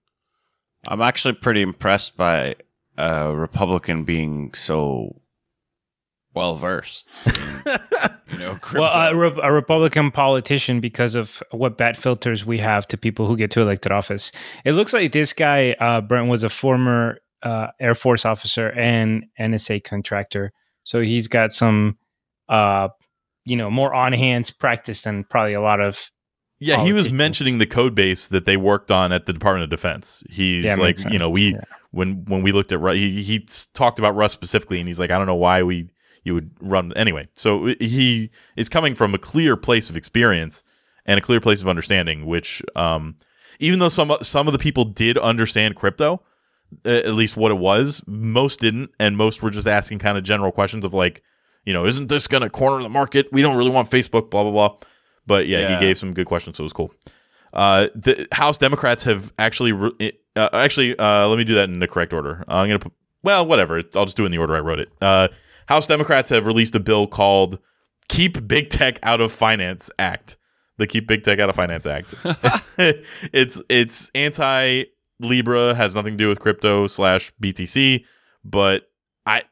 [0.87, 2.55] I'm actually pretty impressed by
[2.97, 5.21] a Republican being so
[6.33, 7.09] well versed.
[7.27, 8.81] you know, crypto.
[8.81, 13.27] Well, a, re- a Republican politician because of what bad filters we have to people
[13.27, 14.31] who get to elected office.
[14.65, 19.27] It looks like this guy, uh, Brent, was a former uh, Air Force officer and
[19.39, 20.53] NSA contractor.
[20.85, 21.99] So he's got some,
[22.49, 22.89] uh,
[23.45, 26.11] you know, more on hands practice than probably a lot of.
[26.61, 29.71] Yeah, he was mentioning the code base that they worked on at the Department of
[29.71, 30.23] Defense.
[30.29, 31.61] He's Yeah, like, you know, we Yeah.
[31.91, 35.19] when when we looked at he he talked about Rust specifically, and he's like, I
[35.19, 35.89] don't know why we
[36.23, 37.29] you would run anyway.
[37.33, 40.63] So he is coming from a clear place of experience
[41.07, 43.17] and a clear place of understanding, which um,
[43.59, 46.23] even though some some of the people did understand crypto,
[46.85, 50.53] at least what it was, most didn't, and most were just asking kind of general
[50.53, 51.23] questions of like,
[51.65, 53.29] you know, isn't this going to corner the market?
[53.33, 54.77] We don't really want Facebook, blah blah blah.
[55.31, 55.79] But yeah, Yeah.
[55.79, 56.93] he gave some good questions, so it was cool.
[57.55, 61.79] Uh, the House Democrats have actually, re- uh, actually, uh, let me do that in
[61.79, 62.45] the correct order.
[62.49, 63.79] I'm gonna put, well, whatever.
[63.79, 64.91] It's- I'll just do it in the order I wrote it.
[65.01, 65.29] Uh,
[65.69, 67.61] House Democrats have released a bill called
[68.09, 70.37] "Keep Big Tech Out of Finance Act."
[70.79, 72.13] The Keep Big Tech Out of Finance Act.
[73.33, 74.85] it's it's anti
[75.21, 78.05] Libra, has nothing to do with crypto slash BTC,
[78.45, 78.91] but
[79.27, 79.43] I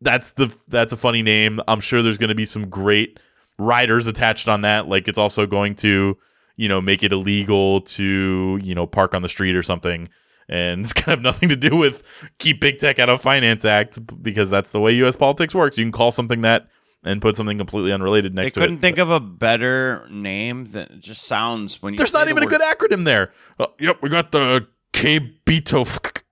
[0.00, 1.60] that's the that's a funny name.
[1.68, 3.18] I'm sure there's going to be some great
[3.58, 4.88] riders attached on that.
[4.88, 6.16] Like it's also going to
[6.56, 10.08] you know make it illegal to you know park on the street or something.
[10.48, 12.02] And it's kind of nothing to do with
[12.38, 15.16] keep big tech out of finance act because that's the way U.S.
[15.16, 15.76] politics works.
[15.78, 16.68] You can call something that
[17.04, 18.62] and put something completely unrelated they next to it.
[18.62, 18.82] I couldn't it.
[18.82, 21.98] think of a better name that it just sounds when you.
[21.98, 23.32] There's not the even a good acronym there.
[23.58, 26.22] Uh, yep, we got the KBTO.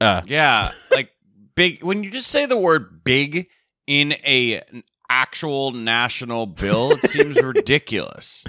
[0.00, 1.12] Uh, Yeah, like
[1.54, 1.82] big.
[1.84, 3.48] When you just say the word "big"
[3.86, 8.44] in a an actual national bill, it seems ridiculous.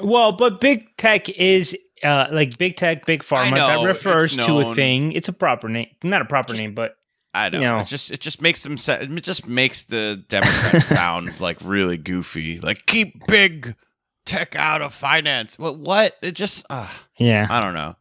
[0.00, 3.50] Well, but big tech is uh, like big tech, big pharma.
[3.56, 5.12] know, that refers to a thing.
[5.12, 6.94] It's a proper name, not a proper Just- name, but
[7.34, 7.76] I don't You know.
[7.76, 7.82] know.
[7.82, 11.98] It just it just makes them sa- it just makes the Democrats sound like really
[11.98, 12.58] goofy.
[12.60, 13.74] Like keep big
[14.24, 15.58] tech out of finance.
[15.58, 15.78] What?
[15.78, 16.14] What?
[16.22, 16.64] It just.
[16.70, 17.46] Uh, yeah.
[17.50, 17.96] I don't know.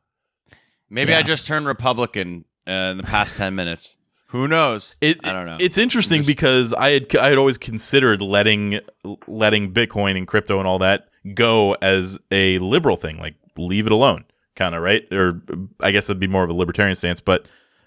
[0.89, 1.19] Maybe Yeah.
[1.19, 3.97] I just turned Republican uh, in the past ten minutes.
[4.31, 4.95] Who knows?
[5.01, 5.57] It, I don't know.
[5.59, 8.79] It's interesting Just- because I had I had always considered letting
[9.27, 13.91] letting Bitcoin and crypto and all that go as a liberal thing, like leave it
[13.91, 15.05] alone, kind of right.
[15.13, 15.41] Or
[15.79, 17.45] I guess it'd be more of a libertarian stance, but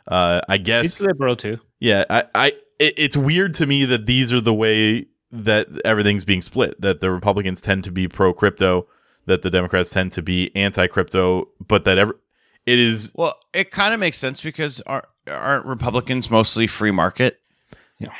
[0.09, 1.59] uh, I guess It's liberal too.
[1.79, 2.47] yeah, I, I
[2.79, 6.81] it, it's weird to me that these are the way that everything's being split.
[6.81, 8.89] That the Republicans tend to be pro crypto,
[9.27, 12.19] that the Democrats tend to be anti crypto, but that ever
[12.67, 17.39] it is Well, it kind of makes sense because aren't, aren't Republicans mostly free market?
[17.99, 18.13] Yeah.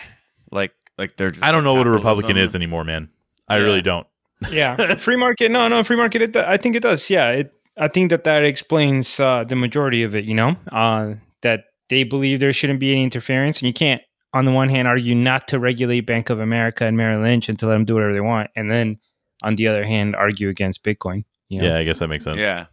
[0.51, 1.31] Like like they're.
[1.31, 3.09] Just I don't know what a Republican is anymore, man.
[3.49, 3.65] I Yeah.
[3.65, 4.07] really don't.
[4.51, 5.51] Yeah, free market.
[5.51, 6.23] No, no, free market.
[6.23, 7.09] It, I think it does.
[7.11, 7.53] Yeah, it.
[7.79, 10.25] I think that that explains uh, the majority of it.
[10.25, 14.03] You know, uh, that they believe there shouldn't be any interference, and you can't,
[14.35, 17.59] on the one hand, argue not to regulate Bank of America and Merrill Lynch and
[17.59, 18.99] to let them do whatever they want, and then
[19.43, 21.25] on the other hand, argue against Bitcoin.
[21.49, 21.69] You know?
[21.69, 22.41] Yeah, I guess that makes sense.
[22.41, 22.67] Yeah.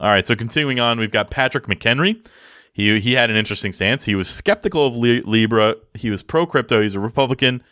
[0.00, 2.24] All right, so continuing on, we've got Patrick McHenry.
[2.72, 4.04] He he had an interesting stance.
[4.04, 5.76] He was skeptical of Li- Libra.
[5.94, 6.80] He was pro crypto.
[6.80, 7.62] He's a Republican,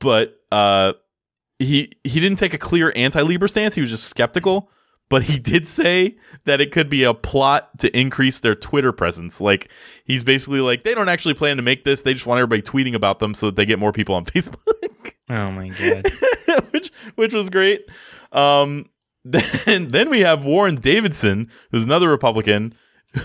[0.00, 0.94] but uh,
[1.58, 3.74] he he didn't take a clear anti Libra stance.
[3.74, 4.70] He was just skeptical.
[5.08, 9.40] But he did say that it could be a plot to increase their Twitter presence.
[9.40, 9.70] Like
[10.04, 12.02] he's basically like they don't actually plan to make this.
[12.02, 15.12] They just want everybody tweeting about them so that they get more people on Facebook.
[15.30, 16.06] Oh my god.
[16.72, 17.86] which which was great.
[18.32, 18.90] Um,
[19.24, 22.74] then then we have Warren Davidson, who's another Republican,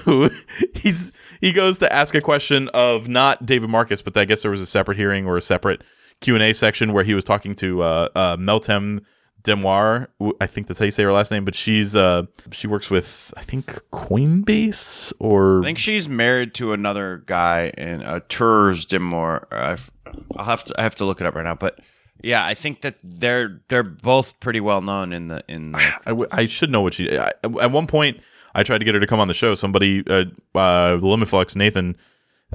[0.04, 0.30] who
[0.76, 4.52] he's he goes to ask a question of not David Marcus, but I guess there
[4.52, 5.82] was a separate hearing or a separate
[6.22, 9.02] Q and A section where he was talking to uh, uh, Meltem
[9.44, 10.10] Demoir.
[10.40, 13.34] I think that's how you say her last name, but she's uh, she works with
[13.38, 19.48] I think Coinbase or I think she's married to another guy in uh, Tours Demoir.
[19.52, 19.90] I've,
[20.38, 21.80] I'll have to I have to look it up right now, but
[22.24, 26.10] yeah, I think that they're they're both pretty well known in the in the I,
[26.10, 27.18] w- I should know what she.
[27.18, 28.20] I, at one point,
[28.54, 29.56] I tried to get her to come on the show.
[29.56, 31.96] Somebody, uh, uh, Limiflux Nathan,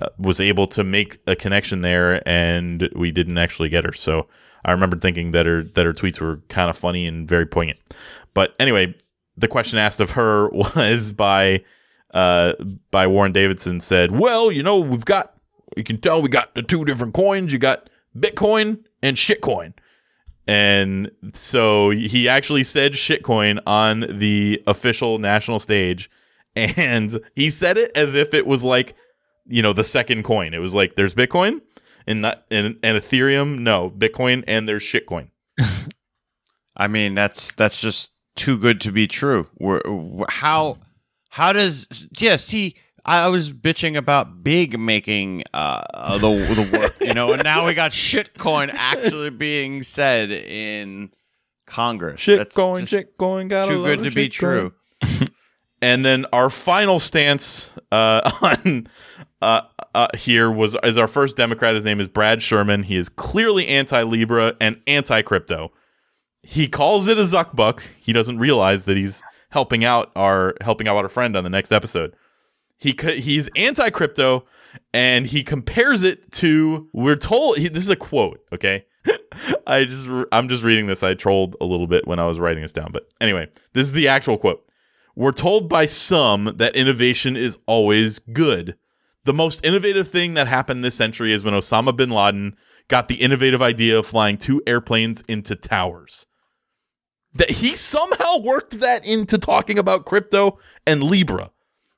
[0.00, 3.92] uh, was able to make a connection there, and we didn't actually get her.
[3.92, 4.26] So
[4.64, 7.78] I remember thinking that her that her tweets were kind of funny and very poignant.
[8.34, 8.94] But anyway,
[9.36, 11.64] the question asked of her was by
[12.12, 12.52] uh,
[12.90, 15.34] by Warren Davidson said, "Well, you know, we've got
[15.76, 17.52] you can tell we got the two different coins.
[17.52, 19.72] You got Bitcoin and shitcoin."
[20.46, 26.10] And so he actually said shitcoin on the official national stage.
[26.58, 28.94] And he said it as if it was like,
[29.44, 30.54] you know, the second coin.
[30.54, 31.60] It was like there's Bitcoin
[32.06, 35.28] and not and, and Ethereum, no, Bitcoin and there's shitcoin.
[36.76, 39.48] I mean, that's that's just too good to be true.
[39.58, 39.82] We're,
[40.30, 40.78] how
[41.30, 41.86] how does
[42.18, 42.36] yeah?
[42.36, 47.42] See, I I was bitching about big making uh, the the work, you know, and
[47.42, 51.10] now we got shitcoin actually being said in
[51.66, 52.26] Congress.
[52.26, 54.74] That's Shitcoin, just shitcoin, got too good to be true.
[55.82, 58.88] And then our final stance uh, on
[59.42, 59.62] uh,
[59.94, 61.74] uh, here was is our first Democrat.
[61.74, 62.84] His name is Brad Sherman.
[62.84, 65.72] He is clearly anti Libra and anti crypto.
[66.42, 67.82] He calls it a zuckbuck.
[68.00, 71.72] He doesn't realize that he's helping out our helping out our friend on the next
[71.72, 72.14] episode.
[72.78, 74.44] He he's anti crypto,
[74.92, 76.88] and he compares it to.
[76.92, 78.40] We're told he, this is a quote.
[78.52, 78.84] Okay,
[79.66, 81.02] I just I'm just reading this.
[81.02, 83.92] I trolled a little bit when I was writing this down, but anyway, this is
[83.92, 84.62] the actual quote.
[85.14, 88.76] We're told by some that innovation is always good.
[89.24, 92.56] The most innovative thing that happened this century is when Osama bin Laden
[92.88, 96.26] got the innovative idea of flying two airplanes into towers.
[97.32, 101.50] That he somehow worked that into talking about crypto and Libra.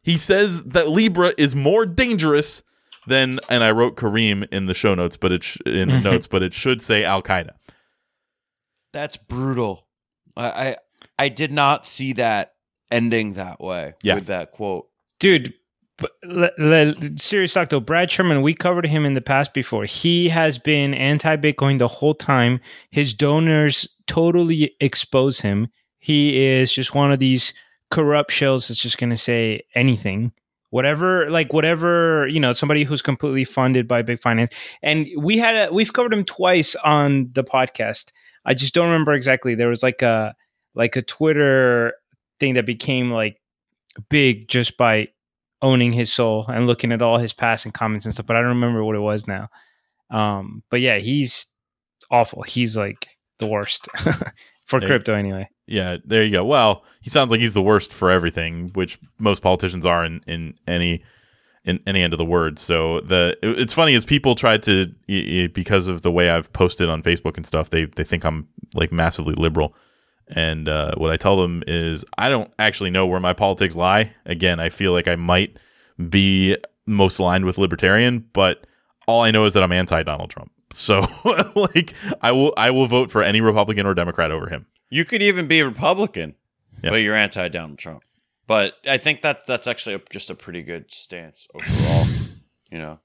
[0.09, 2.63] He says that Libra is more dangerous
[3.07, 6.27] than, and I wrote Kareem in the show notes, but it sh- in the notes,
[6.27, 7.51] but it should say Al Qaeda.
[8.93, 9.87] That's brutal.
[10.37, 10.77] I, I
[11.19, 12.55] I did not see that
[12.91, 14.15] ending that way Yeah.
[14.17, 14.89] with that quote.
[15.21, 15.53] dude.
[15.99, 19.85] But le, le, serious talk though, Brad Sherman, we covered him in the past before.
[19.85, 22.61] He has been anti-Bitcoin the whole time.
[22.93, 25.67] His donors totally expose him.
[25.99, 27.53] He is just one of these
[27.91, 30.33] corrupt shells that's just going to say anything,
[30.71, 34.55] whatever, like whatever you know, somebody who's completely funded by big finance.
[34.83, 38.13] And we had a, we've covered him twice on the podcast.
[38.45, 39.55] I just don't remember exactly.
[39.55, 40.35] There was like a
[40.75, 41.95] like a Twitter
[42.41, 43.41] thing that became like
[44.09, 45.09] big just by
[45.61, 48.27] owning his soul and looking at all his past and comments and stuff.
[48.27, 49.49] But I don't remember what it was now.
[50.11, 51.47] Um, but yeah, he's
[52.11, 52.43] awful.
[52.43, 53.89] He's like the worst
[54.69, 54.87] for Hey.
[54.87, 55.49] crypto anyway.
[55.67, 56.45] Yeah, there you go.
[56.45, 60.55] Well, he sounds like he's the worst for everything, which most politicians are in, in
[60.67, 61.03] any
[61.65, 62.59] in any end of the word.
[62.59, 64.87] So the it's funny is people try to
[65.53, 67.71] because of the way I've posted on Facebook and stuff.
[67.71, 69.75] They they think I'm like massively liberal,
[70.29, 74.13] and uh, what I tell them is I don't actually know where my politics lie.
[74.25, 75.59] Again, I feel like I might
[76.09, 78.67] be most aligned with libertarian, but
[79.07, 80.51] all I know is that I'm anti Donald Trump.
[80.73, 81.05] So
[81.55, 84.67] like I will I will vote for any Republican or Democrat over him.
[84.91, 86.35] You could even be a Republican,
[86.83, 86.91] Yeah.
[86.91, 88.03] but you're anti Donald Trump.
[88.47, 92.07] But I think that that's actually a, just a pretty good stance overall.
[92.71, 92.99] you know.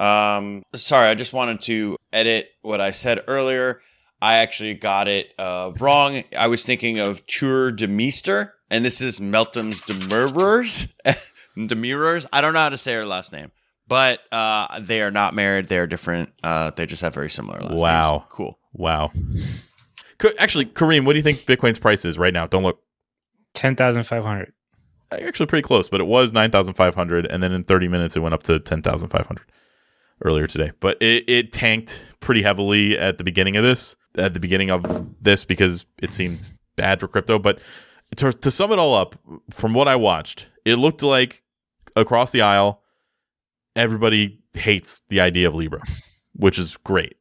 [0.00, 3.80] Um, sorry, I just wanted to edit what I said earlier.
[4.20, 6.22] I actually got it uh, wrong.
[6.36, 10.92] I was thinking of Tuur Demeester, and this is Meltem's Demirors.
[11.56, 12.26] Demirors.
[12.32, 13.52] I don't know how to say her last name,
[13.88, 15.68] but uh, they are not married.
[15.68, 16.30] They are different.
[16.42, 17.82] Uh, they just have very similar last names.
[17.82, 18.26] Wow.
[18.28, 18.58] Cool.
[18.72, 19.10] Wow.
[20.18, 22.46] Ka- Actually, Kareem, what do you think Bitcoin's price is right now?
[22.46, 22.80] Don't look.
[23.54, 24.52] Ten thousand five hundred.
[25.12, 28.16] Actually, pretty close, but it was nine thousand five hundred, and then in thirty minutes
[28.16, 29.46] it went up to ten thousand five hundred
[30.24, 30.72] earlier today.
[30.80, 35.22] But it, it tanked pretty heavily at the beginning of this, at the beginning of
[35.22, 37.38] this, because it seemed bad for crypto.
[37.38, 37.60] But
[38.16, 39.14] to, to sum it all up,
[39.50, 41.42] from what I watched, it looked like
[41.94, 42.82] across the aisle,
[43.76, 45.82] everybody hates the idea of Libra,
[46.34, 47.16] which is great.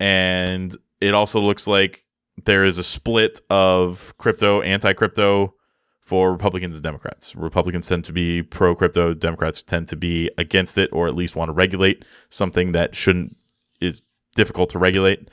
[0.00, 2.04] And it also looks like
[2.44, 5.54] there is a split of crypto, anti crypto
[6.00, 7.34] for Republicans and Democrats.
[7.36, 11.36] Republicans tend to be pro crypto, Democrats tend to be against it or at least
[11.36, 13.36] want to regulate something that shouldn't
[13.80, 14.02] is
[14.34, 15.30] difficult to regulate.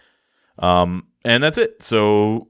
[0.59, 1.81] Um, and that's it.
[1.81, 2.47] So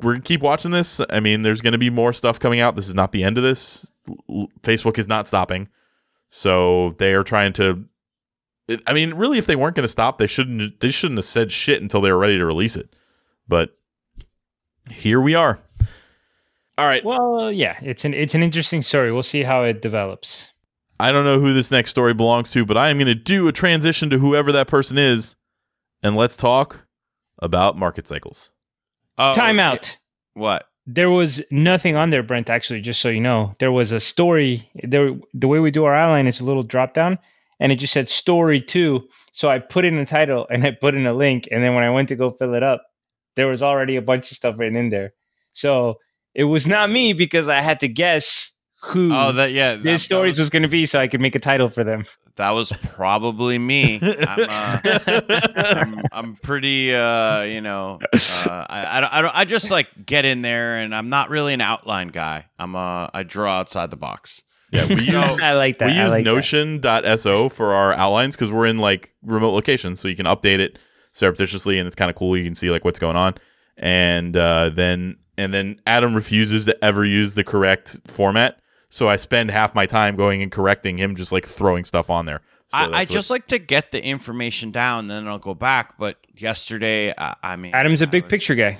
[0.00, 1.00] we're gonna keep watching this.
[1.10, 2.76] I mean, there's to be more stuff coming out.
[2.76, 3.92] This is not the end of this.
[4.62, 5.68] Facebook is not stopping,
[6.34, 7.84] so they are trying to
[8.86, 10.80] I mean, really, if they weren't going to stop, they shouldn't.
[10.80, 12.94] They shouldn't have said shit until they were ready to release it.
[13.48, 13.76] But
[14.90, 15.58] here we are.
[16.78, 17.04] All right.
[17.04, 19.12] Well, uh, yeah, it's an it's an interesting story.
[19.12, 20.52] We'll see how it develops.
[21.00, 23.48] I don't know who this next story belongs to, but I am going to do
[23.48, 25.34] a transition to whoever that person is,
[26.02, 26.86] and let's talk
[27.40, 28.50] about market cycles.
[29.18, 29.72] Oh, Time yeah.
[29.72, 29.98] out.
[30.34, 30.68] What?
[30.86, 32.50] There was nothing on there, Brent.
[32.50, 34.68] Actually, just so you know, there was a story.
[34.82, 37.18] There, the way we do our outline is a little drop down,
[37.60, 39.08] and it just said story two.
[39.32, 41.84] So I put in a title and I put in a link, and then when
[41.84, 42.82] I went to go fill it up,
[43.36, 45.12] there was already a bunch of stuff written in there.
[45.52, 45.98] So
[46.34, 48.51] it was not me because I had to guess
[48.84, 49.74] who Oh, that yeah.
[49.74, 51.68] that- this that stories was- was going to be, so I could make a title
[51.68, 52.04] for them.
[52.36, 54.00] That was probably me.
[54.26, 54.78] I'm, uh,
[55.56, 58.18] I'm, I'm pretty, uh, you know, uh,
[58.48, 61.52] I, I, don't, I, don't, I just like get in there, and I'm not really
[61.54, 62.46] an outline guy.
[62.58, 64.42] I'm, uh, I draw outside the box.
[64.72, 65.88] Yeah, we use I like that.
[65.90, 66.30] we use like that.
[66.30, 70.78] Notion.so for our outlines because we're in like remote locations, so you can update it
[71.12, 72.34] surreptitiously, and it's kind of cool.
[72.38, 73.34] You can see like what's going on,
[73.76, 78.60] and uh, then and then Adam refuses to ever use the correct format,
[78.94, 82.26] so I spend half my time going and correcting him, just like throwing stuff on
[82.26, 82.42] there.
[82.68, 85.96] So I, I just like to get the information down, then I'll go back.
[85.98, 88.76] But yesterday, I, I mean, Adam's a big was- picture guy.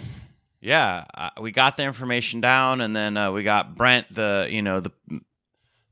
[0.60, 4.60] Yeah, uh, we got the information down, and then uh, we got Brent, the you
[4.62, 4.92] know the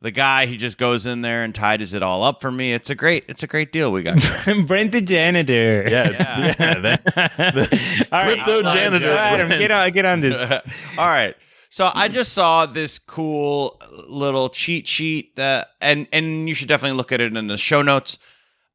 [0.00, 0.46] the guy.
[0.46, 2.72] He just goes in there and tidies it all up for me.
[2.72, 4.16] It's a great, it's a great deal we got.
[4.66, 5.86] Brent the janitor.
[5.90, 6.54] yeah, Yeah.
[6.58, 9.10] yeah, that- All right, crypto Outline janitor.
[9.10, 9.60] Adam, Brent.
[9.60, 10.40] get on, get on this.
[10.40, 11.34] All right.
[11.72, 16.96] So I just saw this cool little cheat sheet that and and you should definitely
[16.96, 18.18] look at it in the show notes.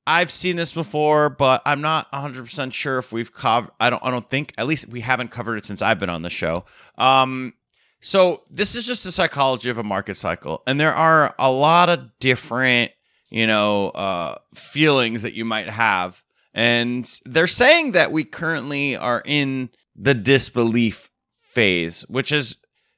[0.07, 4.11] I've seen this before, but I'm not 100% sure if we've covered I don't I
[4.11, 6.63] don't think at least we haven't covered it since I've been on the show.
[6.97, 7.55] Um
[7.99, 11.89] so this is just the psychology of a market cycle and there are a lot
[11.89, 12.91] of different,
[13.29, 16.23] you know, uh feelings that you might have
[16.53, 22.55] and they're saying that we currently are in the disbelief phase, which is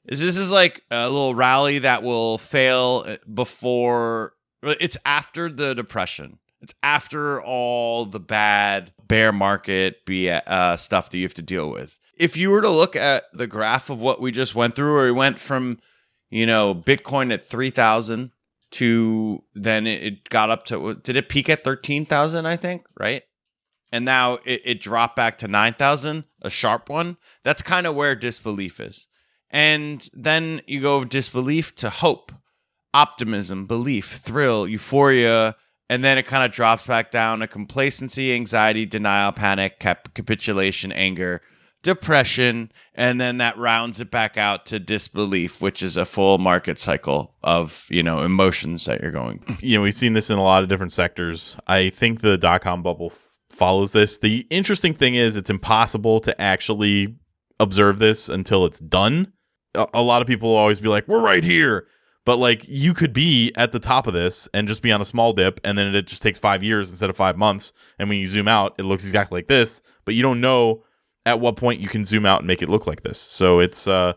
[0.07, 4.33] is this is like a little rally that will fail before
[4.63, 6.39] it's after the depression.
[6.61, 11.69] It's after all the bad bear market be uh, stuff that you have to deal
[11.69, 11.99] with.
[12.17, 15.05] If you were to look at the graph of what we just went through, where
[15.05, 15.79] we went from,
[16.29, 18.31] you know, Bitcoin at three thousand
[18.71, 22.47] to then it, it got up to did it peak at thirteen thousand?
[22.47, 23.21] I think right,
[23.91, 27.17] and now it, it dropped back to nine thousand, a sharp one.
[27.43, 29.07] That's kind of where disbelief is.
[29.49, 32.31] And then you go disbelief to hope,
[32.93, 35.55] optimism, belief, thrill, euphoria,
[35.89, 40.91] and then it kind of drops back down to complacency, anxiety, denial, panic, cap- capitulation,
[40.91, 41.41] anger,
[41.81, 46.77] depression, and then that rounds it back out to disbelief, which is a full market
[46.77, 49.41] cycle of, you know, emotions that you're going.
[49.61, 51.55] you know, we've seen this in a lot of different sectors.
[51.67, 54.17] I think the dot com bubble f- follows this.
[54.17, 57.15] The interesting thing is, it's impossible to actually
[57.59, 59.31] observe this until it's done.
[59.93, 61.87] A, lot of people will always be like, "We're right here,"
[62.25, 65.05] but like you could be at the top of this and just be on a
[65.05, 67.73] small dip, and then it just takes five years instead of five months.
[67.99, 70.83] And when you zoom out, it looks exactly like this, but you don't know
[71.25, 73.19] at what point you can zoom out and make it look like this.
[73.19, 74.13] So it's uh,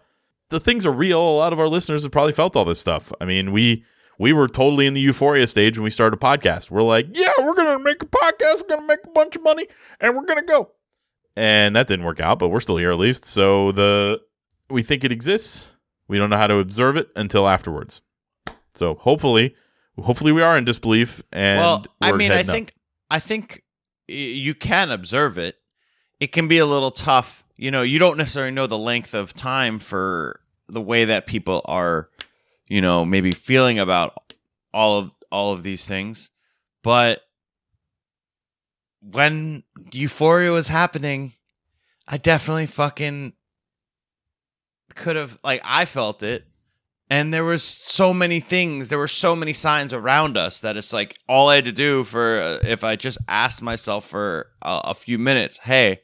[0.48, 1.20] the things are real.
[1.20, 3.12] A lot of our listeners have probably felt all this stuff.
[3.20, 3.84] I mean, we
[4.18, 6.70] we were totally in the euphoria stage when we started a podcast.
[6.70, 9.66] We're like, yeah, we're gonna make a podcast, we're gonna make a bunch of money,
[10.00, 10.72] and we're gonna go.
[11.36, 13.24] And that didn't work out, but we're still here at least.
[13.24, 14.20] So the
[14.70, 15.74] we think it exists.
[16.08, 18.00] We don't know how to observe it until afterwards.
[18.74, 19.54] So hopefully,
[19.98, 21.22] hopefully we are in disbelief.
[21.32, 22.54] And well, I mean, I heading up.
[22.54, 22.74] think
[23.10, 23.62] I think
[24.08, 25.56] you can observe it.
[26.18, 27.44] It can be a little tough.
[27.56, 31.62] You know, you don't necessarily know the length of time for the way that people
[31.66, 32.08] are,
[32.66, 34.34] you know, maybe feeling about
[34.72, 36.30] all of all of these things.
[36.82, 37.22] But
[39.00, 41.34] when euphoria was happening,
[42.06, 43.34] I definitely fucking
[44.95, 46.45] could have like I felt it.
[47.09, 50.93] And there was so many things there were so many signs around us that it's
[50.93, 54.80] like all i had to do for uh, if i just asked myself for a,
[54.84, 56.03] a few minutes hey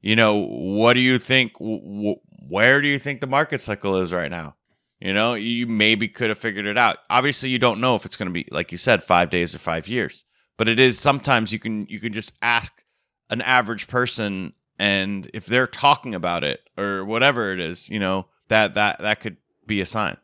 [0.00, 3.96] you know what do you think w- w- where do you think the market cycle
[3.96, 4.56] is right now?
[5.00, 6.98] You know you maybe could have figured it out.
[7.10, 9.58] Obviously you don't know if it's going to be like you said 5 days or
[9.58, 10.24] 5 years.
[10.56, 12.84] But it is sometimes you can you can just ask
[13.30, 18.26] an average person and if they're talking about it or whatever it is you know
[18.48, 20.16] that that that could be a sign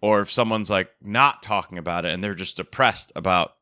[0.00, 3.54] or if someone's like not talking about it and they're just depressed about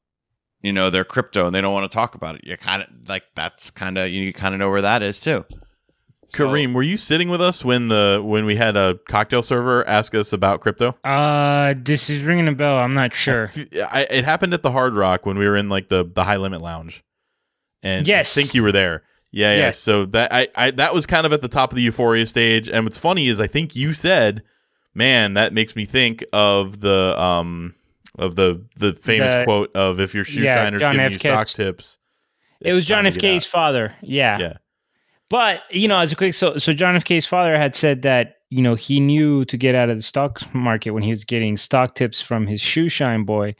[0.60, 2.88] you know their crypto and they don't want to talk about it you kind of
[3.08, 5.44] like that's kind of you kind of know where that is too
[6.28, 9.86] So- Kareem, were you sitting with us when the when we had a cocktail server
[9.86, 10.96] ask us about crypto?
[11.04, 12.78] Uh, this is ringing a bell.
[12.78, 13.42] I'm not sure.
[13.54, 16.04] I f- I- it happened at the Hard Rock when we were in like the
[16.10, 17.04] the high limit lounge,
[17.82, 18.34] and Yes.
[18.36, 19.02] I think you were there.
[19.32, 19.70] Yeah, yeah.
[19.70, 22.68] So that I, I that was kind of at the top of the euphoria stage.
[22.68, 24.42] And what's funny is I think you said,
[24.94, 27.74] "Man, that makes me think of the um
[28.18, 31.12] of the the famous The- quote of if your shoe Yeah, shiner's John giving F.
[31.12, 31.98] you stock tips."
[32.60, 33.16] It was John F.
[33.18, 33.94] K's father.
[34.02, 34.38] Yeah.
[34.38, 34.52] Yeah.
[35.30, 37.04] But you know, as a quick so so John F.
[37.04, 40.42] K's father had said that you know he knew to get out of the stock
[40.54, 43.54] market when he was getting stock tips from his shoe shine boy.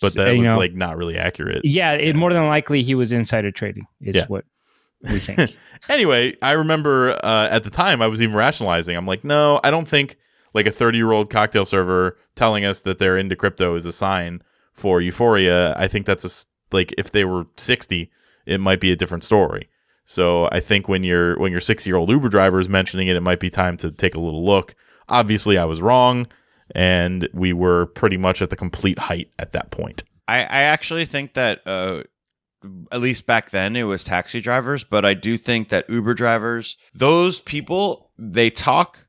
[0.00, 1.62] But that you was know, like not really accurate.
[1.64, 3.86] yeah, it more than likely he was insider trading.
[4.00, 4.26] Is Yeah.
[4.28, 4.44] what
[5.02, 5.56] we think.
[5.90, 8.96] Anyway, I remember uh, at the time I was even rationalizing.
[8.96, 10.16] I'm like, no, I don't think
[10.54, 13.92] like a 30 year old cocktail server telling us that they're into crypto is a
[13.92, 14.42] sign
[14.72, 15.76] for euphoria.
[15.76, 18.10] I think that's a like if they were 60,
[18.46, 19.68] it might be a different story.
[20.06, 23.16] So I think when your when your 60 year old Uber driver is mentioning it,
[23.16, 24.74] it might be time to take a little look.
[25.08, 26.26] Obviously, I was wrong,
[26.74, 30.04] and we were pretty much at the complete height at that point.
[30.28, 32.02] I, I actually think that uh,
[32.92, 36.76] at least back then it was taxi drivers, but I do think that Uber drivers,
[36.94, 39.08] those people, they talk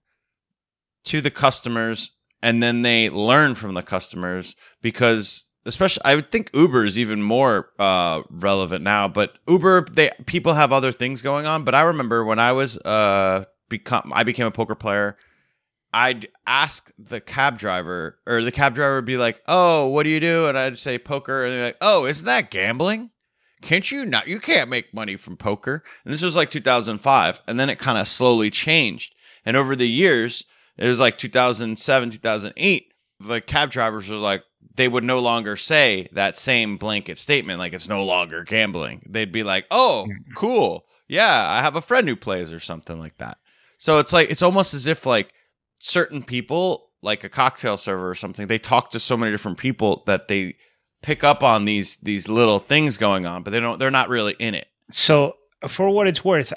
[1.05, 6.49] to the customers and then they learn from the customers because especially I would think
[6.53, 11.45] Uber is even more uh, relevant now, but Uber they people have other things going
[11.45, 15.17] on, but I remember when I was uh become I became a poker player
[15.93, 20.09] I'd ask the cab driver, or the cab driver would be like, "Oh, what do
[20.09, 23.11] you do?" And I'd say poker, and they're like, "Oh, isn't that gambling?
[23.61, 24.27] Can't you not?
[24.27, 27.97] You can't make money from poker." And this was like 2005, and then it kind
[27.97, 29.13] of slowly changed.
[29.45, 30.43] And over the years,
[30.77, 32.93] it was like 2007, 2008.
[33.19, 34.43] The cab drivers were like,
[34.75, 39.01] they would no longer say that same blanket statement, like it's no longer gambling.
[39.09, 43.17] They'd be like, "Oh, cool, yeah, I have a friend who plays," or something like
[43.17, 43.37] that.
[43.77, 45.33] So it's like it's almost as if like
[45.79, 50.03] certain people, like a cocktail server or something, they talk to so many different people
[50.05, 50.55] that they
[51.07, 54.35] pick up on these these little things going on, but they don't they're not really
[54.39, 54.67] in it.
[54.91, 55.33] So,
[55.67, 56.51] for what it's worth,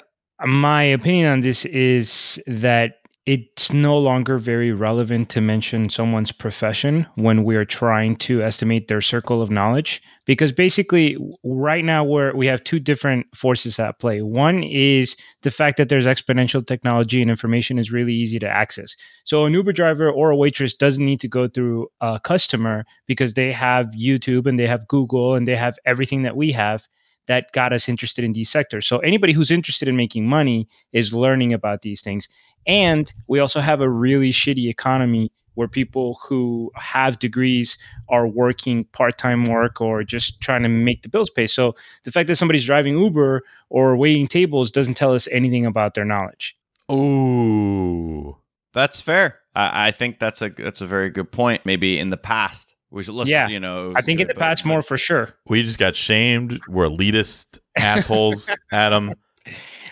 [0.45, 2.95] my opinion on this is that
[3.31, 8.99] it's no longer very relevant to mention someone's profession when we're trying to estimate their
[8.99, 11.15] circle of knowledge because basically
[11.45, 14.21] right now we're we have two different forces at play.
[14.21, 18.97] One is the fact that there's exponential technology and information is really easy to access.
[19.23, 23.35] So an uber driver or a waitress doesn't need to go through a customer because
[23.35, 26.85] they have youtube and they have google and they have everything that we have
[27.31, 28.85] that got us interested in these sectors.
[28.85, 32.27] So anybody who's interested in making money is learning about these things.
[32.67, 37.77] And we also have a really shitty economy where people who have degrees
[38.09, 41.47] are working part-time work or just trying to make the bills pay.
[41.47, 41.73] So
[42.03, 46.05] the fact that somebody's driving Uber or waiting tables doesn't tell us anything about their
[46.05, 46.57] knowledge.
[46.91, 48.37] Ooh.
[48.73, 49.39] That's fair.
[49.55, 51.65] I, I think that's a that's a very good point.
[51.65, 53.31] Maybe in the past, we should listen.
[53.31, 53.47] Yeah.
[53.47, 55.29] you know, I was think in good, the but- past more for sure.
[55.47, 56.59] We just got shamed.
[56.67, 59.15] We're elitist assholes, Adam.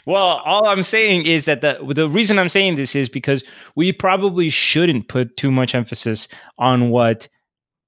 [0.06, 3.44] Well, all I'm saying is that the the reason I'm saying this is because
[3.76, 6.28] we probably shouldn't put too much emphasis
[6.58, 7.28] on what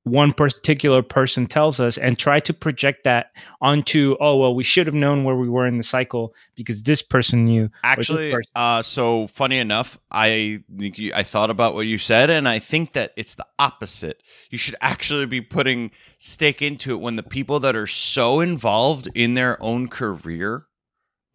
[0.04, 3.28] one particular person tells us and try to project that
[3.62, 7.04] onto oh well we should have known where we were in the cycle because this
[7.04, 8.52] person knew Actually, person.
[8.56, 12.58] uh, so funny enough, I think you, I thought about what you said, and I
[12.58, 14.24] think that it's the opposite.
[14.50, 19.08] You should actually be putting stake into it when the people that are so involved
[19.14, 20.66] in their own career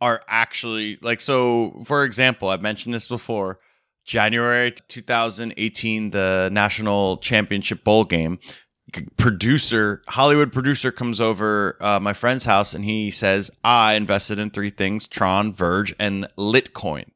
[0.01, 1.21] are actually like.
[1.21, 3.61] So, for example, I've mentioned this before.
[4.07, 8.39] January 2018, the national championship bowl game.
[9.17, 14.51] Producer, Hollywood producer comes over uh, my friend's house and he says, I invested in
[14.51, 17.07] three things Tron, Verge, and Litcoin.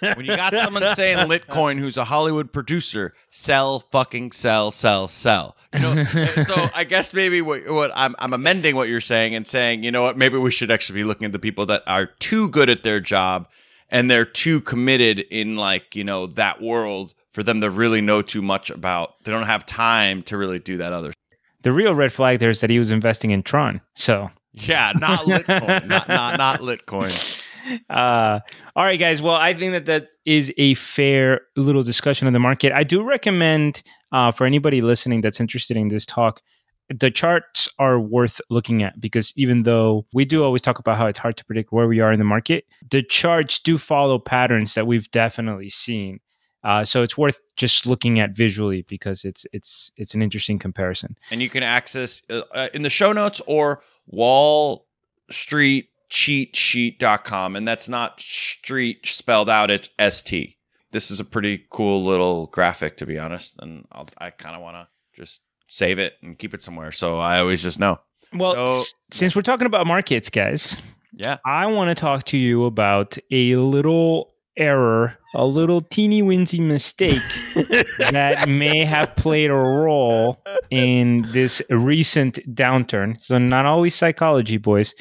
[0.00, 5.56] when you got someone saying Litcoin who's a Hollywood producer, sell, fucking sell, sell, sell.
[5.72, 9.46] You know, so I guess maybe what, what I'm, I'm amending what you're saying and
[9.46, 12.06] saying, you know what, maybe we should actually be looking at the people that are
[12.06, 13.46] too good at their job
[13.90, 18.22] and they're too committed in like, you know, that world for them to really know
[18.22, 19.22] too much about.
[19.24, 21.12] They don't have time to really do that other.
[21.62, 23.80] the real red flag there is that he was investing in Tron.
[23.94, 27.44] So Yeah, not Litcoin, not not not Litcoin.
[27.90, 28.40] uh,
[28.74, 29.20] all right, guys.
[29.20, 32.72] Well, I think that that is a fair little discussion of the market.
[32.72, 33.82] I do recommend
[34.12, 36.40] uh, for anybody listening that's interested in this talk,
[36.88, 41.06] the charts are worth looking at because even though we do always talk about how
[41.06, 44.74] it's hard to predict where we are in the market, the charts do follow patterns
[44.74, 46.20] that we've definitely seen.
[46.62, 51.16] Uh, so it's worth just looking at visually because it's it's it's an interesting comparison.
[51.30, 54.86] and you can access uh, uh, in the show notes or Wall
[55.30, 60.56] Street cheatsheet.com, and that's not street spelled out, it's ST.
[60.92, 64.62] This is a pretty cool little graphic, to be honest, and I'll, I kind of
[64.62, 64.88] want to
[65.20, 66.92] just save it and keep it somewhere.
[66.92, 67.98] So I always just know.
[68.34, 70.80] Well, So- s- since we're talking about markets, guys,
[71.12, 71.38] Yeah.
[71.46, 77.20] I want to talk to you about a little error, a little teeny weensy mistake
[78.10, 83.20] that may have played a role in this recent downturn.
[83.22, 84.94] So, not always psychology, boys.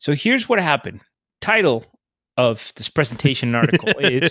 [0.00, 1.00] So, here's what happened.
[1.40, 1.84] Title
[2.36, 4.30] of this presentation article is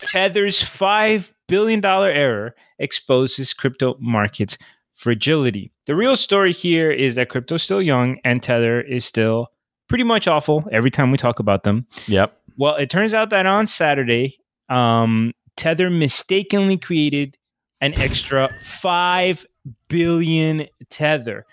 [0.00, 4.58] Tether's $5 billion error exposes crypto markets
[4.96, 5.70] fragility.
[5.86, 9.48] The real story here is that crypto's still young and Tether is still
[9.88, 11.86] pretty much awful every time we talk about them.
[12.08, 12.36] Yep.
[12.56, 14.38] Well, it turns out that on Saturday,
[14.68, 17.36] um, Tether mistakenly created
[17.80, 19.46] an extra 5
[19.88, 21.44] billion Tether.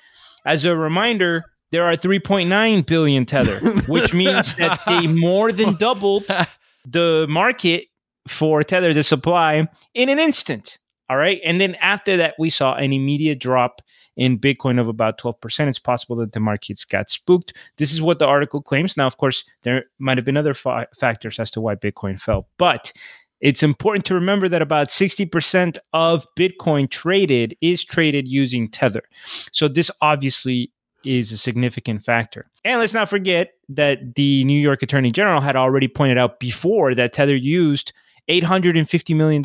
[0.45, 6.25] As a reminder, there are 3.9 billion Tether, which means that they more than doubled
[6.85, 7.87] the market
[8.27, 10.79] for Tether, the supply, in an instant.
[11.09, 11.41] All right.
[11.43, 13.81] And then after that, we saw an immediate drop
[14.15, 15.67] in Bitcoin of about 12%.
[15.67, 17.53] It's possible that the markets got spooked.
[17.77, 18.95] This is what the article claims.
[18.95, 22.47] Now, of course, there might have been other fa- factors as to why Bitcoin fell,
[22.57, 22.93] but
[23.41, 29.03] it's important to remember that about 60% of Bitcoin traded is traded using Tether.
[29.51, 30.71] So this obviously
[31.03, 32.49] is a significant factor.
[32.63, 36.95] And let's not forget that the New York Attorney General had already pointed out before
[36.95, 37.91] that Tether used
[38.29, 39.41] $850 million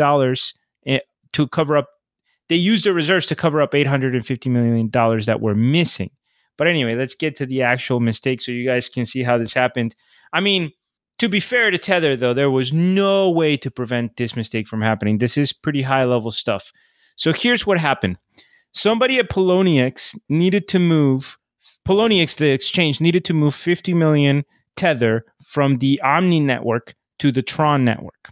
[1.33, 1.89] to cover up
[2.49, 6.11] they used the reserves to cover up $850 million that were missing.
[6.57, 9.53] But anyway, let's get to the actual mistake so you guys can see how this
[9.53, 9.95] happened.
[10.33, 10.73] I mean,
[11.19, 14.83] to be fair to Tether, though, there was no way to prevent this mistake from
[14.83, 15.19] happening.
[15.19, 16.73] This is pretty high level stuff.
[17.17, 18.19] So here's what happened
[18.73, 21.37] somebody at Poloniex needed to move,
[21.87, 24.45] Poloniex, the exchange, needed to move 50 million
[24.77, 28.31] Tether from the Omni network to the Tron network.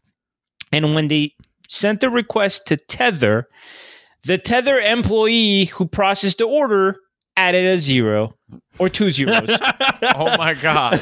[0.73, 1.35] And when they
[1.69, 3.49] sent the request to Tether,
[4.25, 6.97] the Tether employee who processed the order
[7.37, 8.35] added a zero
[8.79, 9.49] or two zeros.
[10.15, 11.01] Oh my God.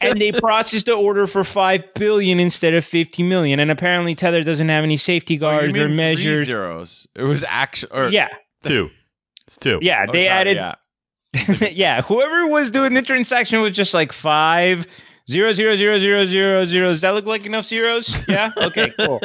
[0.00, 3.58] and they processed the order for 5 billion instead of 50 million.
[3.60, 6.46] And apparently Tether doesn't have any safety Oh, you guards mean or three measures.
[6.46, 7.06] zeros.
[7.14, 7.92] It was actually.
[7.98, 8.28] Or, Yeah.
[8.62, 8.90] two.
[9.46, 9.78] It's two.
[9.82, 10.04] Yeah.
[10.08, 10.74] oh, They sorry, added Yeah.
[11.72, 14.86] yeah, whoever was doing the transaction was just like five
[15.28, 16.90] zero zero zero zero zero zero.
[16.90, 18.26] Does that look like enough zeros?
[18.28, 18.50] Yeah.
[18.56, 18.90] Okay.
[18.98, 19.20] Cool.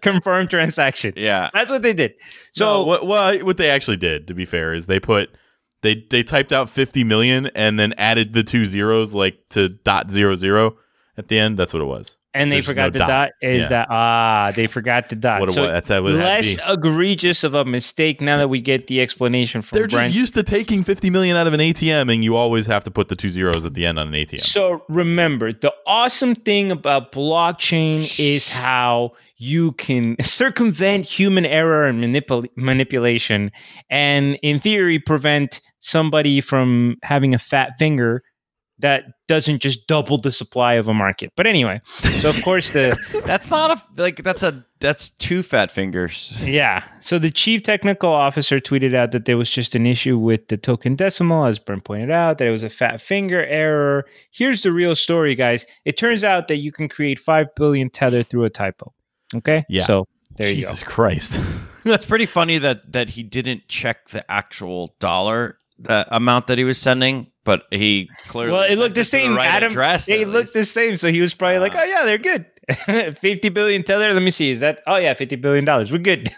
[0.00, 1.14] Confirmed transaction.
[1.16, 1.48] Yeah.
[1.54, 2.14] That's what they did.
[2.52, 5.30] So So what, what what they actually did, to be fair, is they put
[5.82, 10.10] they they typed out fifty million and then added the two zeros like to dot
[10.10, 10.76] zero zero
[11.16, 11.56] at the end.
[11.56, 12.17] That's what it was.
[12.38, 13.08] And they there's forgot no the dot.
[13.08, 13.30] dot.
[13.42, 13.68] Is Yeah.
[13.68, 14.52] that ah?
[14.54, 15.40] They forgot the dot.
[15.40, 15.70] What So was.
[15.72, 19.76] That's how it less egregious of a mistake now that we get the explanation from
[19.78, 22.84] They're just used to taking fifty million out of an ATM, and you always have
[22.84, 24.40] to put the two zeros at the end on an ATM.
[24.40, 32.02] So remember, the awesome thing about blockchain is how you can circumvent human error and
[32.02, 33.50] manipul- manipulation,
[33.90, 38.22] and in theory, prevent somebody from having a fat finger
[38.80, 41.32] that doesn't just double the supply of a market.
[41.36, 41.80] But anyway,
[42.20, 44.22] so of course the That's not a like.
[44.22, 46.36] That's a that's two fat fingers.
[46.40, 46.84] Yeah.
[47.00, 50.56] So the chief technical officer tweeted out that there was just an issue with the
[50.56, 54.06] token decimal, as Brent pointed out, that it was a fat finger error.
[54.30, 55.66] Here's the real story, guys.
[55.84, 58.92] It turns out that you can create 5 billion tether through a typo.
[59.34, 59.64] Okay.
[59.68, 59.84] Yeah.
[59.84, 60.06] So
[60.36, 60.68] there Jesus you go.
[60.68, 61.64] Jesus Christ.
[61.84, 66.64] It's pretty funny that that he didn't check the actual dollar the amount that he
[66.64, 68.52] was sending, but he clearly.
[68.52, 69.34] Well, it looked the to same.
[69.34, 70.04] right Adam, address.
[70.04, 70.96] they at looked the same.
[70.96, 71.80] So he was probably like, Ah.
[71.80, 72.44] oh, yeah, they're good.
[73.18, 74.12] 50 billion tether.
[74.12, 74.50] Let me see.
[74.50, 75.90] Is that, oh, yeah, 50 billion dollars.
[75.90, 76.30] We're good.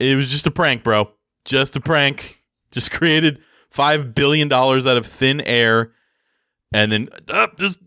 [0.00, 1.10] it was just a prank, bro.
[1.44, 2.42] Just a prank.
[2.72, 3.38] Just created
[3.70, 5.92] five billion dollars out of thin air,
[6.72, 7.78] and then uh, just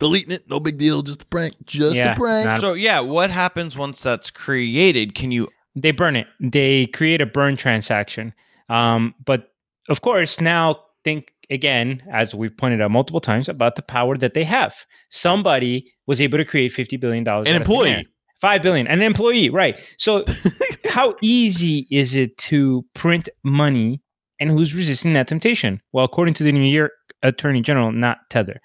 [0.00, 1.02] Deleting it, no big deal.
[1.02, 1.56] Just a prank.
[1.64, 2.46] Just Yeah, a prank.
[2.46, 5.16] not- So yeah, what happens once that's created?
[5.16, 5.48] Can you?
[5.74, 6.28] they burn it.
[6.38, 8.32] They create a burn transaction.
[8.68, 9.52] Um, but
[9.88, 14.34] of course, now think again, as we've pointed out multiple times, about the power that
[14.34, 14.74] they have.
[15.10, 17.48] Somebody was able to create fifty billion dollars.
[17.48, 18.06] an employee.
[18.40, 19.78] five billion, an employee, right?
[19.98, 20.24] So,
[20.88, 24.00] how easy is it to print money,
[24.40, 25.80] and who's resisting that temptation?
[25.92, 26.92] Well, according to the New York
[27.22, 28.60] Attorney General, not Tether.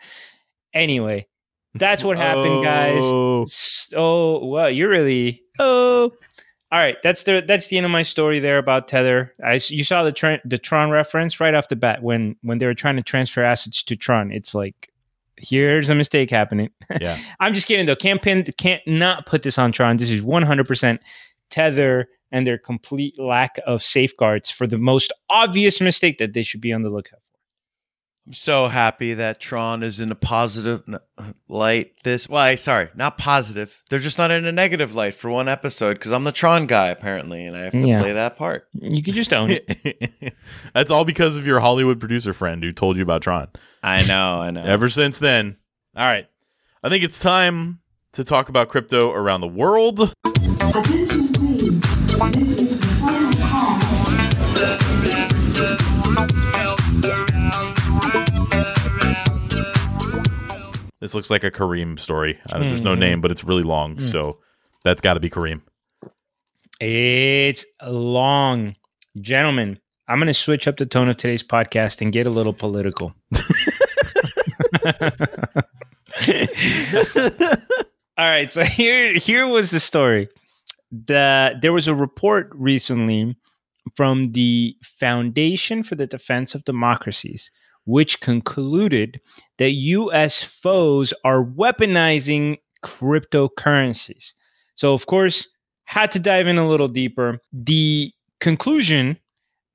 [0.73, 1.27] Anyway,
[1.75, 3.01] that's what happened, guys.
[3.03, 3.43] Oh.
[3.43, 6.11] S- Oh well, you're really oh.
[6.73, 9.31] All right, that's the that's the end of my story there about Tether.
[9.45, 12.65] I you saw the Tron, the Tron reference right off the bat when when they
[12.65, 14.31] were trying to transfer assets to Tron.
[14.31, 14.91] It's like
[15.37, 16.71] here's a mistake happening.
[16.99, 17.19] Yeah.
[17.39, 17.95] I'm just kidding though.
[17.95, 19.97] Can't pin can't not put this on Tron.
[19.97, 20.97] This is 100%
[21.51, 26.61] Tether and their complete lack of safeguards for the most obvious mistake that they should
[26.61, 27.19] be on the lookout.
[28.25, 30.99] I'm so happy that Tron is in a positive uh,
[31.49, 31.91] light.
[32.05, 33.83] This, well, I, sorry, not positive.
[33.89, 36.87] They're just not in a negative light for one episode because I'm the Tron guy
[36.87, 37.99] apparently, and I have to Yeah.
[37.99, 38.69] play that part.
[38.73, 40.33] You could just own it.
[40.73, 43.49] That's all because of your Hollywood producer friend who told you about Tron.
[43.83, 44.63] I know, I know.
[44.63, 45.57] Ever since then.
[45.95, 46.27] All right.
[46.81, 47.79] I think it's time
[48.13, 50.13] to talk about crypto around the world.
[61.03, 62.39] This looks like a Kareem story.
[62.49, 62.99] I don't, there's no Mhm.
[62.99, 63.99] name, but it's really long.
[63.99, 64.39] So
[64.85, 65.59] that's got to be Kareem.
[66.79, 68.77] It's long.
[69.19, 72.53] Gentlemen, I'm going to switch up the tone of today's podcast and get a little
[72.53, 73.13] political.
[78.17, 80.29] All right, so here here was the story.
[80.91, 83.35] The there was a report recently
[83.95, 87.51] from the Foundation for the Defense of Democracies
[87.85, 89.19] which concluded
[89.57, 94.33] that US foes are weaponizing cryptocurrencies.
[94.75, 95.47] So of course,
[95.85, 97.39] had to dive in a little deeper.
[97.51, 99.17] The conclusion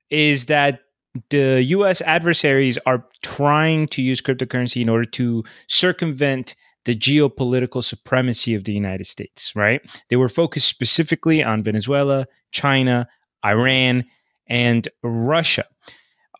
[0.09, 0.81] is that
[1.29, 6.55] the US adversaries are trying to use cryptocurrency in order to circumvent
[6.85, 9.81] the geopolitical supremacy of the United States, right?
[10.09, 13.07] They were focused specifically on Venezuela, China,
[13.45, 14.05] Iran,
[14.47, 15.65] and Russia.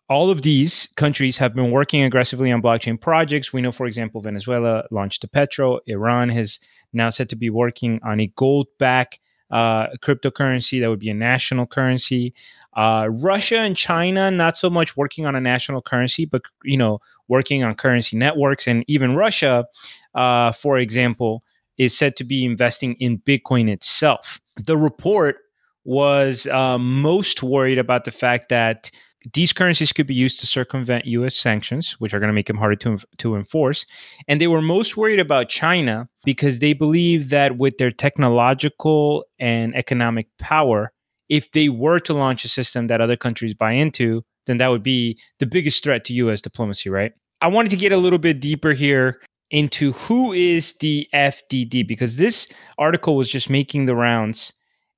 [0.09, 3.53] All of these countries have been working aggressively on blockchain projects.
[3.53, 5.79] We know, for example, Venezuela launched the Petro.
[5.85, 6.59] Iran has
[6.93, 9.19] now said to be working on a gold back
[9.51, 12.33] uh, cryptocurrency that would be a national currency.
[12.75, 16.99] Uh, Russia and China, not so much working on a national currency, but you know,
[17.27, 18.67] working on currency networks.
[18.67, 19.67] And even Russia,
[20.15, 21.43] uh, for example,
[21.77, 24.41] is said to be investing in Bitcoin itself.
[24.55, 25.37] The report
[25.83, 28.91] was uh, most worried about the fact that
[29.33, 31.35] these currencies could be used to circumvent U.S.
[31.35, 33.85] sanctions, which are going to make them harder to to enforce.
[34.27, 39.75] And they were most worried about China because they believe that with their technological and
[39.75, 40.91] economic power,
[41.27, 44.83] if they were to launch a system that other countries buy into, then that would
[44.83, 46.41] be the biggest threat to U.S.
[46.41, 47.11] diplomacy, right?
[47.41, 52.17] I wanted to get a little bit deeper here into who is the FDD because
[52.17, 52.47] this
[52.77, 54.53] article was just making the rounds,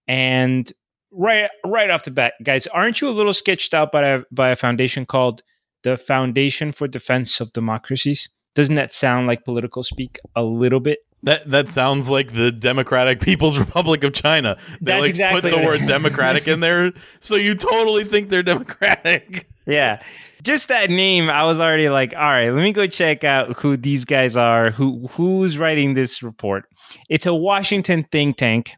[0.07, 0.71] and
[1.11, 4.49] right right off the bat, guys, aren't you a little sketched out by a by
[4.49, 5.41] a foundation called
[5.83, 8.29] the Foundation for Defense of Democracies?
[8.53, 10.99] Doesn't that sound like political speak a little bit?
[11.23, 14.57] That that sounds like the Democratic People's Republic of China.
[14.81, 18.43] They That's like exactly put the word democratic in there, so you totally think they're
[18.43, 19.47] democratic.
[19.67, 20.01] Yeah.
[20.43, 23.77] Just that name, I was already like, all right, let me go check out who
[23.77, 26.65] these guys are, who who's writing this report.
[27.09, 28.71] It's a Washington think tank.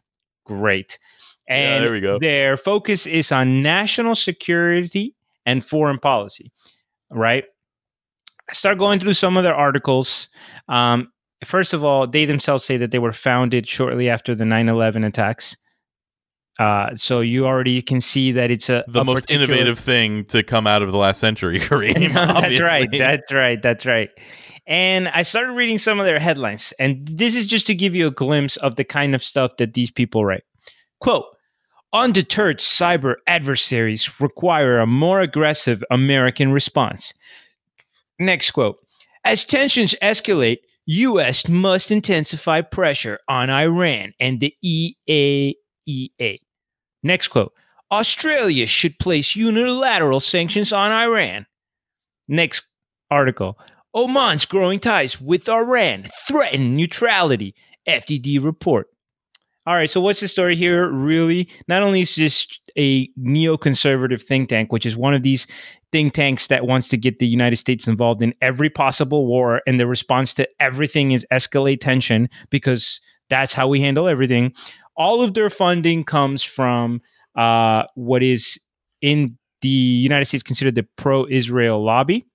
[0.44, 0.98] Great.
[1.48, 2.18] Yeah, And there we go.
[2.18, 5.14] their focus is on national security
[5.46, 6.50] and foreign policy.
[7.12, 7.44] Right?
[8.48, 10.28] I start going through some of their articles.
[10.68, 11.10] Um,
[11.44, 15.56] first of all, they themselves say that they were founded shortly after the 9-11 attacks.
[16.60, 20.24] Uh, so you already can see that it's a The a most particular- innovative thing
[20.26, 22.12] to come out of the last century, Kareem.
[22.14, 22.88] that's right.
[22.92, 23.60] That's right.
[23.60, 24.10] That's right.
[24.66, 28.06] And I started reading some of their headlines, and this is just to give you
[28.06, 30.44] a glimpse of the kind of stuff that these people write.
[31.00, 31.24] Quote
[31.94, 37.14] Undeterred cyber adversaries require a more aggressive American response.
[38.18, 38.78] Next quote
[39.24, 41.48] As tensions escalate, U.S.
[41.48, 44.54] must intensify pressure on Iran and the
[45.08, 46.40] IAEA.
[47.04, 47.52] Next quote
[47.92, 51.46] Australia should place unilateral sanctions on Iran.
[52.28, 52.64] Next
[53.08, 53.56] article
[53.94, 57.54] Oman's growing ties with Iran threaten neutrality.
[57.86, 58.88] FDD report.
[59.66, 60.90] All right, so what's the story here?
[60.90, 62.46] Really, not only is this
[62.76, 65.46] a neoconservative think tank, which is one of these
[65.90, 69.80] think tanks that wants to get the United States involved in every possible war, and
[69.80, 73.00] the response to everything is escalate tension because
[73.30, 74.52] that's how we handle everything.
[74.98, 77.00] All of their funding comes from
[77.34, 78.60] uh, what is
[79.00, 82.26] in the United States considered the pro-Israel lobby.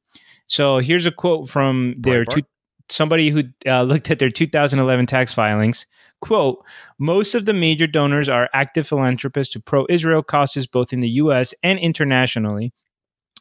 [0.48, 2.42] So here's a quote from their two,
[2.90, 5.86] somebody who uh, looked at their 2011 tax filings.
[6.22, 6.64] Quote,
[6.98, 11.10] most of the major donors are active philanthropists to pro Israel causes both in the
[11.10, 12.74] US and internationally.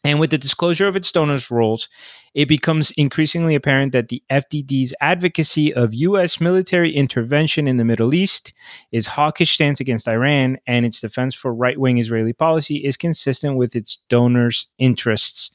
[0.05, 1.89] And with the disclosure of its donors' roles,
[2.35, 6.41] it becomes increasingly apparent that the FDD's advocacy of U.S.
[6.41, 8.53] military intervention in the Middle East,
[8.93, 13.57] its hawkish stance against Iran, and its defense for right wing Israeli policy is consistent
[13.57, 15.51] with its donors' interests.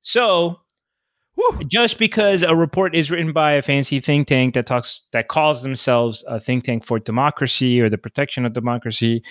[0.00, 0.60] So,
[1.38, 1.64] Whew.
[1.68, 5.62] just because a report is written by a fancy think tank that talks that calls
[5.62, 9.22] themselves a think tank for democracy or the protection of democracy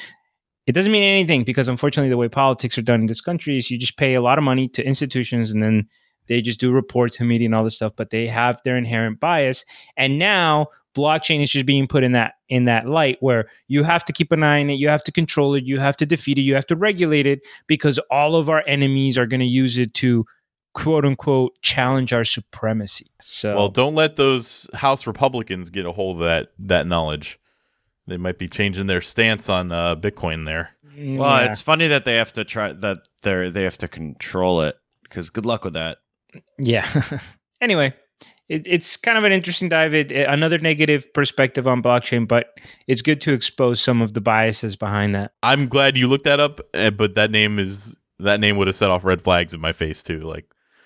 [0.67, 3.69] it doesn't mean anything because unfortunately the way politics are done in this country is
[3.69, 5.87] you just pay a lot of money to institutions and then
[6.27, 9.19] They just do reports and media and all this stuff, but they have their inherent
[9.19, 9.65] bias.
[9.95, 14.03] And now blockchain is just being put in that in that light where you have
[14.05, 16.37] to keep an eye on it, you have to control it, you have to defeat
[16.37, 19.77] it, you have to regulate it because all of our enemies are going to use
[19.77, 20.25] it to
[20.78, 23.07] quote unquote challenge our supremacy.
[23.19, 27.39] So Well, don't let those House Republicans get a hold of that that knowledge.
[28.05, 30.69] They might be changing their stance on uh, Bitcoin there.
[30.97, 34.78] Well, it's funny that they have to try that they they have to control it
[35.03, 35.97] because good luck with that.
[36.59, 36.88] Yeah.
[37.61, 37.93] anyway,
[38.47, 39.93] it, it's kind of an interesting dive.
[39.95, 42.47] It, it- another negative perspective on blockchain, but
[42.88, 45.34] it's good to expose some of the biases behind that.
[45.41, 48.75] I'm glad you looked that up, eh, but that name is that name would have
[48.75, 50.19] set off red flags in my face too.
[50.21, 50.45] Like,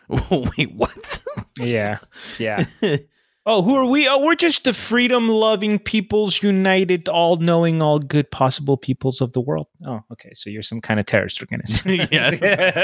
[0.29, 1.21] wait, what?
[1.57, 1.99] Yeah.
[2.37, 2.65] Yeah.
[3.45, 4.07] oh, who are we?
[4.07, 9.31] Oh, we're just the freedom loving peoples united, all knowing, all good possible peoples of
[9.33, 9.67] the world.
[9.85, 10.31] Oh, okay.
[10.33, 12.07] So you're some kind of terrorist organization.
[12.11, 12.31] yeah,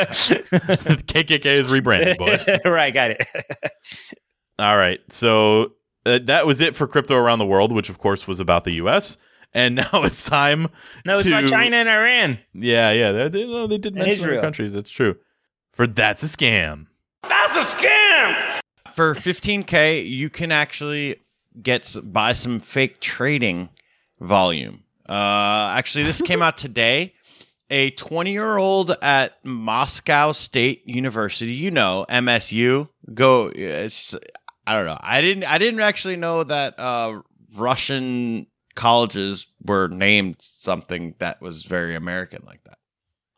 [0.07, 2.47] KKK is rebranded, boys.
[2.65, 2.93] right.
[2.93, 3.28] Got it.
[4.59, 5.74] All right, so
[6.07, 8.72] uh, that was it for crypto around the world, which of course was about the
[8.74, 9.18] U.S.
[9.53, 10.68] And now it's time.
[11.05, 12.39] No, it's about to- China and Iran.
[12.53, 14.41] Yeah, yeah, they, they, they did mention Israel.
[14.41, 14.74] countries.
[14.74, 15.15] That's true.
[15.74, 16.88] For that's a scam.
[18.93, 21.17] For 15k, you can actually
[21.61, 23.69] get buy some fake trading
[24.19, 24.84] volume.
[25.07, 27.13] Uh, actually, this came out today.
[27.69, 32.88] A 20 year old at Moscow State University, you know MSU.
[33.13, 34.15] Go, it's
[34.65, 34.97] I don't know.
[34.99, 37.21] I didn't I didn't actually know that uh,
[37.55, 42.78] Russian colleges were named something that was very American like that.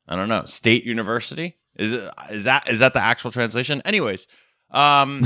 [0.08, 0.46] I don't know.
[0.46, 3.82] State University is it is that is that the actual translation?
[3.86, 4.28] Anyways,
[4.72, 5.22] um,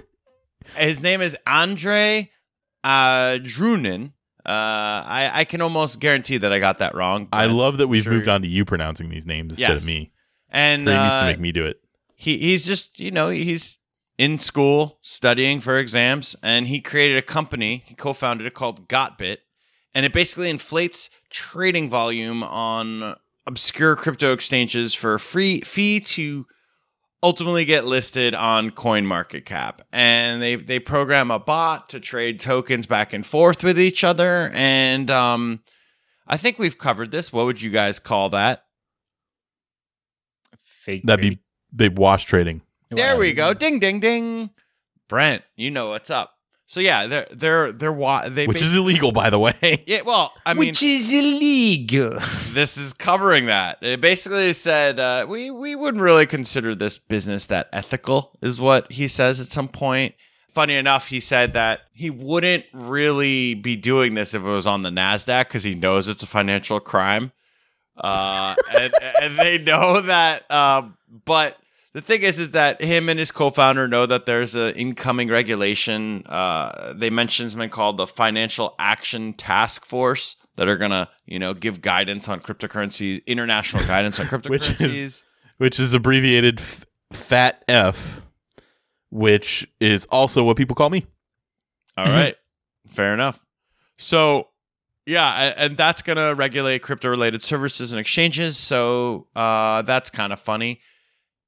[0.76, 2.30] his name is Andre
[2.84, 4.12] uh, Drunin.
[4.44, 7.28] Uh, I I can almost guarantee that I got that wrong.
[7.32, 8.12] I love that we've sure.
[8.12, 9.82] moved on to you pronouncing these names instead Yes.
[9.82, 10.12] of me.
[10.50, 11.80] and Graham used to uh, make me do it.
[12.16, 13.78] he he's just you know he's
[14.18, 19.38] in school studying for exams and he created a company he co-founded it called gotbit
[19.94, 23.16] and it basically inflates trading volume on
[23.46, 26.46] obscure crypto exchanges for a free fee to
[27.22, 29.80] ultimately get listed on CoinMarketCap.
[29.92, 34.50] And they they program a bot to trade tokens back and forth with each other.
[34.52, 35.60] And um,
[36.26, 37.32] I think we've covered this.
[37.32, 38.64] What would you guys call that?
[40.60, 41.02] Fake.
[41.04, 41.40] That'd be
[41.74, 42.62] big wash trading.
[42.90, 43.54] There we go.
[43.54, 44.50] Ding ding ding.
[45.08, 46.32] Brent, you know what's up.
[46.66, 49.82] So yeah, they're they're they're wa- they Which is illegal, by the way.
[49.86, 50.02] yeah.
[50.02, 52.18] Well, I mean, Which is illegal.
[52.52, 53.78] this is covering that.
[53.82, 58.90] It basically said uh, we we wouldn't really consider this business that ethical, is what
[58.90, 60.14] he says at some point.
[60.48, 64.82] Funny enough, he said that he wouldn't really be doing this if it was on
[64.82, 67.32] the Nasdaq because he knows it's a financial crime,
[67.96, 68.92] uh, and,
[69.22, 70.50] and they know that.
[70.50, 71.56] Um, but
[71.94, 76.22] the thing is, is that him and his co-founder know that there's an incoming regulation.
[76.26, 81.54] Uh, they mentioned something called the Financial Action Task Force that are gonna, you know,
[81.54, 85.22] give guidance on cryptocurrencies, international guidance on Which is- cryptocurrencies.
[85.58, 88.22] which is abbreviated F- Fat F,
[89.10, 91.06] which is also what people call me.
[91.96, 92.36] All right,
[92.88, 93.38] fair enough.
[93.98, 94.48] So,
[95.06, 98.56] yeah, and that's gonna regulate crypto-related services and exchanges.
[98.56, 100.80] So uh, that's kind of funny.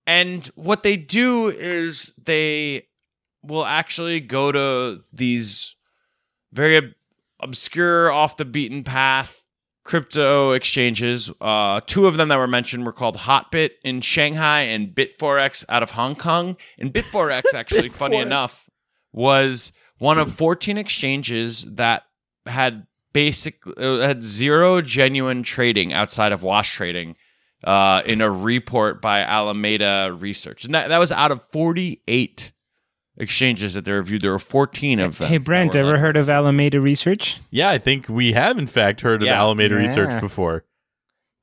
[0.07, 2.89] And what they do is they
[3.43, 5.77] will actually go to these
[6.53, 6.95] very ob-
[7.41, 9.43] obscure, off the beaten path
[9.85, 11.31] crypto exchanges.
[11.41, 15.83] Uh, two of them that were mentioned were called Hotbit in Shanghai and Bitforex out
[15.83, 16.57] of Hong Kong.
[16.79, 18.69] And Bitforex, actually, funny enough,
[19.13, 22.05] was one of 14 exchanges that
[22.47, 27.15] had basic uh, had zero genuine trading outside of wash trading
[27.65, 32.53] uh, in a report by Alameda Research, and that, that was out of 48
[33.17, 34.23] exchanges that they reviewed.
[34.23, 35.29] There were 14 of them.
[35.29, 36.25] Hey Brent, ever like heard this.
[36.25, 37.39] of Alameda Research?
[37.51, 39.41] Yeah, I think we have in fact heard of Yeah.
[39.41, 40.65] Alameda Research before.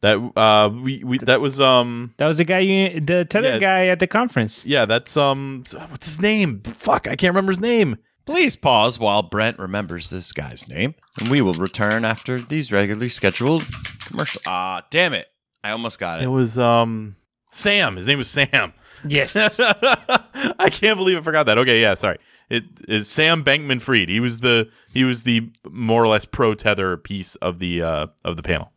[0.01, 3.59] That uh we, we that was um That was the guy you, the tether Yeah.
[3.59, 4.65] guy at the conference.
[4.65, 6.61] yeah, that's um what's his name?
[6.61, 7.97] Fuck, I can't remember his name.
[8.25, 13.09] Please pause while Brent remembers this guy's name, and we will return after these regularly
[13.09, 13.65] scheduled
[14.05, 14.41] commercial.
[14.45, 15.27] Ah, damn it!
[15.63, 16.27] I almost got It it.
[16.27, 17.15] was um
[17.51, 17.95] Sam.
[17.97, 18.73] His name was Sam.
[19.07, 19.35] Yes.
[19.59, 21.57] I can't believe I forgot that.
[21.57, 22.17] Okay, yeah, sorry.
[22.49, 24.09] It is Sam Bankman Fried.
[24.09, 28.07] He was the he was the more or less pro tether piece of the uh
[28.23, 28.71] of the panel.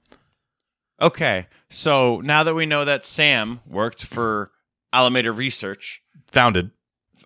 [1.02, 4.52] Okay, so now that we know that Sam worked for
[4.92, 6.70] Alameda Research, Founded.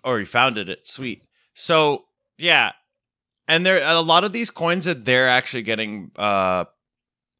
[0.03, 1.21] or he founded it, sweet.
[1.53, 2.05] So
[2.37, 2.71] yeah,
[3.47, 6.65] and there a lot of these coins that they're actually getting uh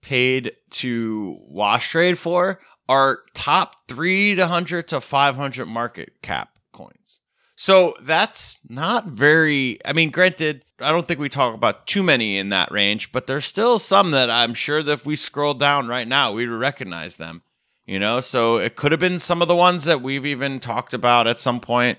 [0.02, 6.58] paid to wash trade for are top three to hundred to five hundred market cap
[6.72, 7.20] coins.
[7.56, 9.80] So that's not very.
[9.86, 13.28] I mean, granted, I don't think we talk about too many in that range, but
[13.28, 17.18] there's still some that I'm sure that if we scroll down right now, we'd recognize
[17.18, 17.42] them.
[17.86, 20.94] You know, so it could have been some of the ones that we've even talked
[20.94, 21.98] about at some point.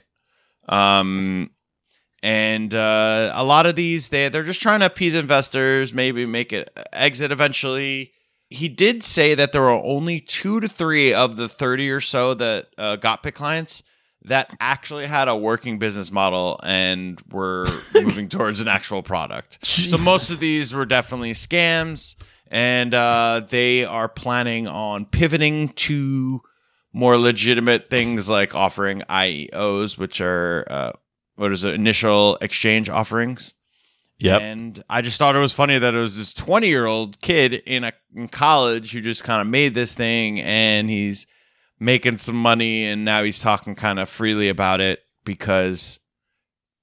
[0.69, 1.51] Um,
[2.23, 6.53] and uh, a lot of these they they're just trying to appease investors, maybe make
[6.53, 8.13] it exit eventually.
[8.49, 12.35] He did say that there were only two to three of the thirty or so
[12.35, 13.83] that uh, gotbit clients
[14.25, 19.65] that actually had a working business model and were moving towards an actual product.
[19.65, 22.17] So most of these were definitely scams,
[22.49, 26.43] and uh, they are planning on pivoting to
[26.93, 30.93] more legitimate things like offering IEOs, which are uh,
[31.41, 33.55] what is it, initial exchange offerings.
[34.19, 34.43] Yep.
[34.43, 37.55] And I just thought it was funny that it was this 20 year old kid
[37.55, 41.27] in a in college who just kind of made this thing and he's
[41.79, 46.01] making some money and now he's talking kind of freely about it because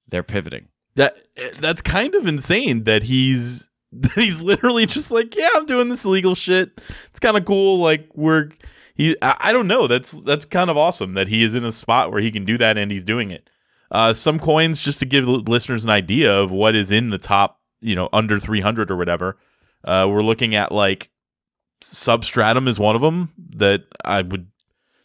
[0.08, 0.70] they're pivoting.
[0.96, 5.68] That eh, that's kind of insane that he's that he's literally just like, yeah, I'm
[5.68, 6.82] doing this illegal shit.
[7.12, 7.78] It's kind of cool.
[7.78, 8.50] Like we're
[8.96, 9.16] he.
[9.22, 9.86] I, I don't know.
[9.86, 12.58] That's that's kind of awesome that he is in a spot where he can do
[12.58, 13.52] that and he's doing it.
[13.92, 17.60] Uh, some coins just to give listeners an idea of what is in the top,
[17.80, 19.38] you know, under 300 or whatever.
[19.84, 21.10] Uh, we're looking at like
[21.82, 24.48] Substratum is one of them that I would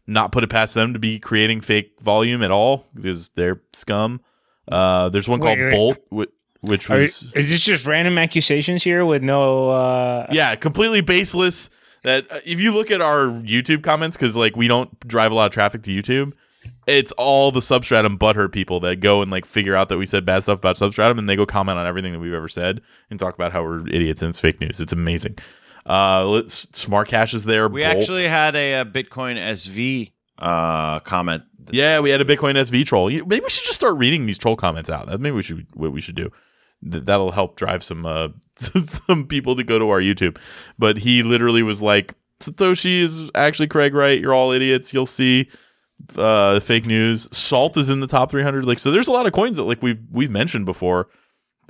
[0.07, 4.21] not put it past them to be creating fake volume at all because they're scum.
[4.69, 5.71] Uh, there's one Wait, called wait.
[5.71, 6.31] Bolt, which,
[6.61, 9.71] which Are, is this just random accusations here with no?
[9.71, 11.71] Uh, yeah, completely baseless.
[12.05, 15.35] That uh, if you look at our YouTube comments, because like we don't drive a
[15.35, 16.33] lot of traffic to YouTube,
[16.99, 20.25] it's all the Substratum butthurt people that go and like figure out that we said
[20.25, 22.81] bad stuff about Substratum, and they go comment on everything that we've ever said
[23.11, 24.81] and talk about how we're idiots and it's fake news.
[24.81, 25.39] It's amazing.
[25.89, 27.69] Uh, let's Smart Cash is there.
[27.69, 27.97] We Bolt.
[27.97, 31.43] actually had a, uh Bitcoin SV uh, comment.
[31.71, 33.09] Yeah, we had a Bitcoin SV troll.
[33.09, 35.07] Maybe we should just start reading these troll comments out.
[35.07, 36.31] That maybe we should what we should do.
[36.83, 40.39] That'll help drive some uh, some people to go to our YouTube.
[40.79, 44.21] But he literally was like, "Satoshi is actually Craig Wright.
[44.21, 44.93] You're all idiots.
[44.93, 45.49] You'll see."
[46.17, 47.29] Uh, fake news.
[47.33, 48.65] Salt is in the top 300.
[48.65, 51.09] Like, so there's a lot of coins that like we've we've mentioned before.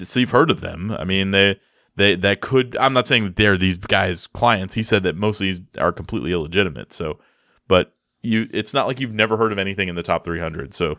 [0.02, 0.90] So you've heard of them.
[0.98, 1.60] I mean, they
[1.96, 2.76] they that could.
[2.78, 4.74] I'm not saying that they're these guys' clients.
[4.74, 6.92] He said that most of these are completely illegitimate.
[6.92, 7.18] So,
[7.68, 10.96] but you it's not like you've never heard of anything in the top 300 so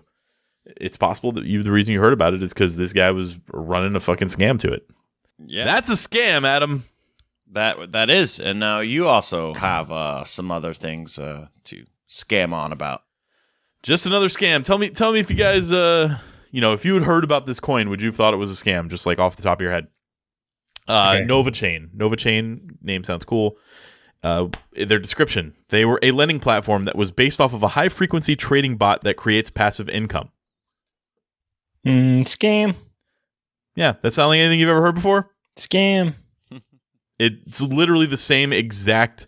[0.66, 3.38] it's possible that you the reason you heard about it is because this guy was
[3.54, 4.86] running a fucking scam to it
[5.40, 6.84] Yeah, that's a scam adam
[7.54, 8.40] that that is.
[8.40, 13.04] And now you also have uh, some other things uh, to scam on about.
[13.84, 14.64] Just another scam.
[14.64, 16.18] Tell me tell me if you guys uh
[16.52, 18.52] you know if you had heard about this coin would you have thought it was
[18.52, 19.88] a scam just like off the top of your head?
[20.88, 21.26] Uh Okay.
[21.26, 21.90] nova chain.
[21.94, 23.58] Nova chain name sounds cool.
[24.24, 25.54] Uh, their description.
[25.68, 29.02] They were a lending platform that was based off of a high frequency trading bot
[29.04, 30.30] that creates passive income.
[31.86, 32.76] Mm, scam,
[33.76, 35.32] yeah that sound like anything you've ever heard before?
[35.58, 36.14] Scam.
[37.20, 39.28] It's literally the same exact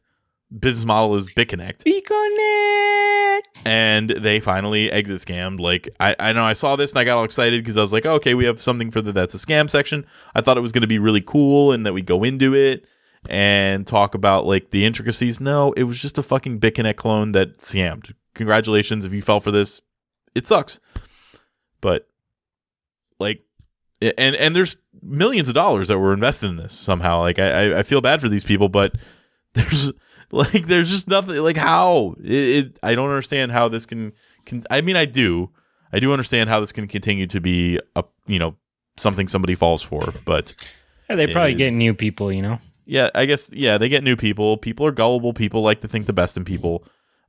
[0.57, 3.24] business model as BitConnect, Reconnect.
[3.65, 5.59] And they finally exit scammed.
[5.59, 7.91] Like I, I know I saw this and I got all excited because I was
[7.91, 10.05] like, oh, okay, we have something for the that's a scam section.
[10.35, 12.87] I thought it was going to be really cool and that we go into it
[13.27, 15.39] and talk about like the intricacies.
[15.41, 18.13] No, it was just a fucking BitConnect clone that scammed.
[18.35, 19.81] Congratulations if you fell for this.
[20.35, 20.79] It sucks,
[21.81, 22.07] but
[23.19, 23.41] like
[24.01, 27.19] and and there's millions of dollars that were invested in this somehow.
[27.21, 28.95] Like I I- I feel bad for these people, but
[29.53, 29.91] there's
[30.31, 34.13] like there's just nothing like how it, it I don't understand how this can,
[34.45, 35.49] can I mean I do
[35.93, 38.55] I do understand how this can continue to be a you know
[38.97, 40.53] something somebody falls for, but
[41.09, 42.57] Yeah, they probably get new people, you know.
[42.85, 44.57] yeah, I guess yeah, they get new people.
[44.57, 45.33] People are gullible.
[45.33, 46.83] People like to think the best in people,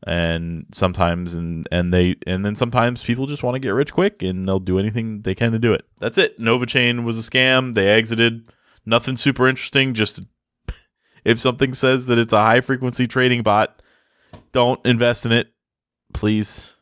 [0.06, 4.22] and sometimes and and they and then sometimes people just want to get rich quick,
[4.22, 5.84] and they'll do anything they can to do it.
[5.98, 6.38] That's it.
[6.38, 7.74] Nova Chain was a scam.
[7.74, 8.48] They exited.
[8.84, 9.92] Nothing super interesting.
[9.94, 10.20] Just
[11.26, 13.82] if something says that it's a high frequency trading bot,
[14.52, 15.48] don't invest in it,
[16.14, 16.76] please.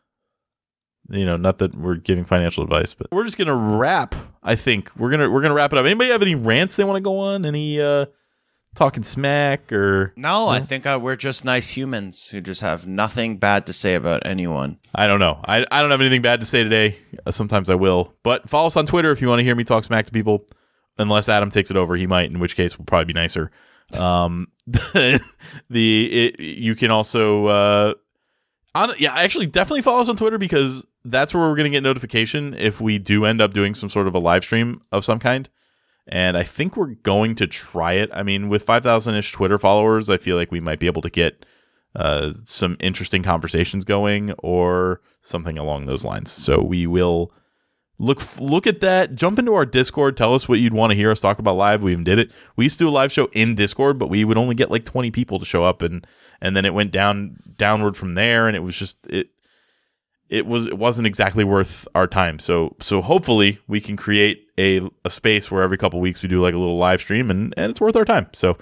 [1.10, 4.14] You know, not that we're giving financial advice, but we're just gonna wrap.
[4.42, 5.86] I think we're gonna we're gonna wrap it up.
[5.86, 7.44] Anybody have any rants they want to go on?
[7.46, 8.06] Any uh
[8.74, 13.38] talking smack or No, I think uh, we're just nice humans who just have nothing
[13.38, 14.78] bad to say about anyone.
[14.94, 15.40] I don't know.
[15.44, 16.98] I, I don't have anything bad to say today.
[17.24, 18.14] Uh, sometimes I will.
[18.22, 20.44] But follow us on Twitter if you want to hear me talk smack to people.
[20.98, 23.50] Unless Adam takes it over, he might, in which case we'll probably be nicer.
[23.92, 25.20] Um, the
[25.70, 27.94] it, you can also uh,
[28.74, 31.82] on yeah, actually definitely follow us on Twitter because that's where we're going to get
[31.82, 35.18] notification if we do end up doing some sort of a live stream of some
[35.18, 35.48] kind.
[36.06, 38.10] And I think we're going to try it.
[38.12, 41.10] I mean, with 5,000 ish Twitter followers, I feel like we might be able to
[41.10, 41.46] get
[41.96, 46.30] uh, some interesting conversations going or something along those lines.
[46.30, 47.32] So we will
[47.98, 49.14] look look at that.
[49.14, 50.16] Jump into our Discord.
[50.16, 51.82] Tell us what you'd want to hear us talk about live.
[51.82, 52.30] We even did it.
[52.56, 54.84] We used to do a live show in Discord, but we would only get like
[54.84, 56.06] twenty people to show up, and
[56.40, 59.28] and then it went down downward from there, and it was just it
[60.28, 62.38] it was it wasn't exactly worth our time.
[62.38, 66.40] So so hopefully we can create a a space where every couple weeks we do
[66.40, 68.28] like a little live stream and and it's worth our time.
[68.32, 68.58] So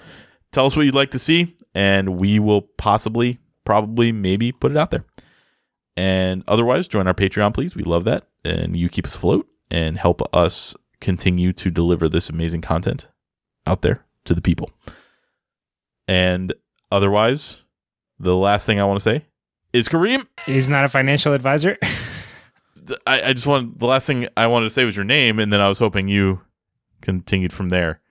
[0.51, 4.77] tell us what you'd like to see and we will possibly probably maybe put it
[4.77, 5.05] out there.
[5.95, 7.75] And otherwise join our Patreon please.
[7.75, 12.29] We love that and you keep us afloat and help us continue to deliver this
[12.29, 13.07] amazing content
[13.67, 14.71] out there to the people.
[16.07, 16.53] And
[16.91, 17.63] otherwise
[18.19, 19.25] the last thing I want to say
[19.71, 21.77] is Kareem He's not a financial advisor.
[23.07, 25.53] I, I just want the last thing I wanted to say was your name, and
[25.53, 26.41] then I was hoping you
[27.01, 28.01] continued from there.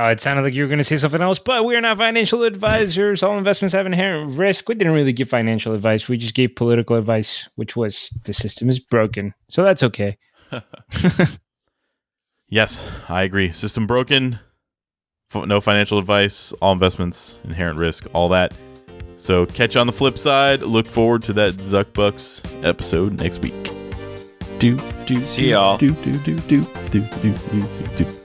[0.00, 1.98] Uh, it sounded like you were going to say something else, but we are not
[1.98, 3.22] financial advisors.
[3.22, 4.66] All investments have inherent risk.
[4.66, 6.08] We didn't really give financial advice.
[6.08, 9.34] We just gave political advice, which was the system is broken.
[9.48, 10.16] So that's okay.
[12.48, 13.52] yes, I agree.
[13.52, 14.38] System broken.
[15.34, 16.54] no financial advice.
[16.62, 18.54] All investments, inherent risk, all that.
[19.18, 20.62] So catch on the flip side.
[20.62, 23.70] Look forward to that Zuck Bucks episode next week.
[24.58, 25.76] Do do see y'all.
[25.76, 28.04] Do do do do do do do do.
[28.04, 28.19] do.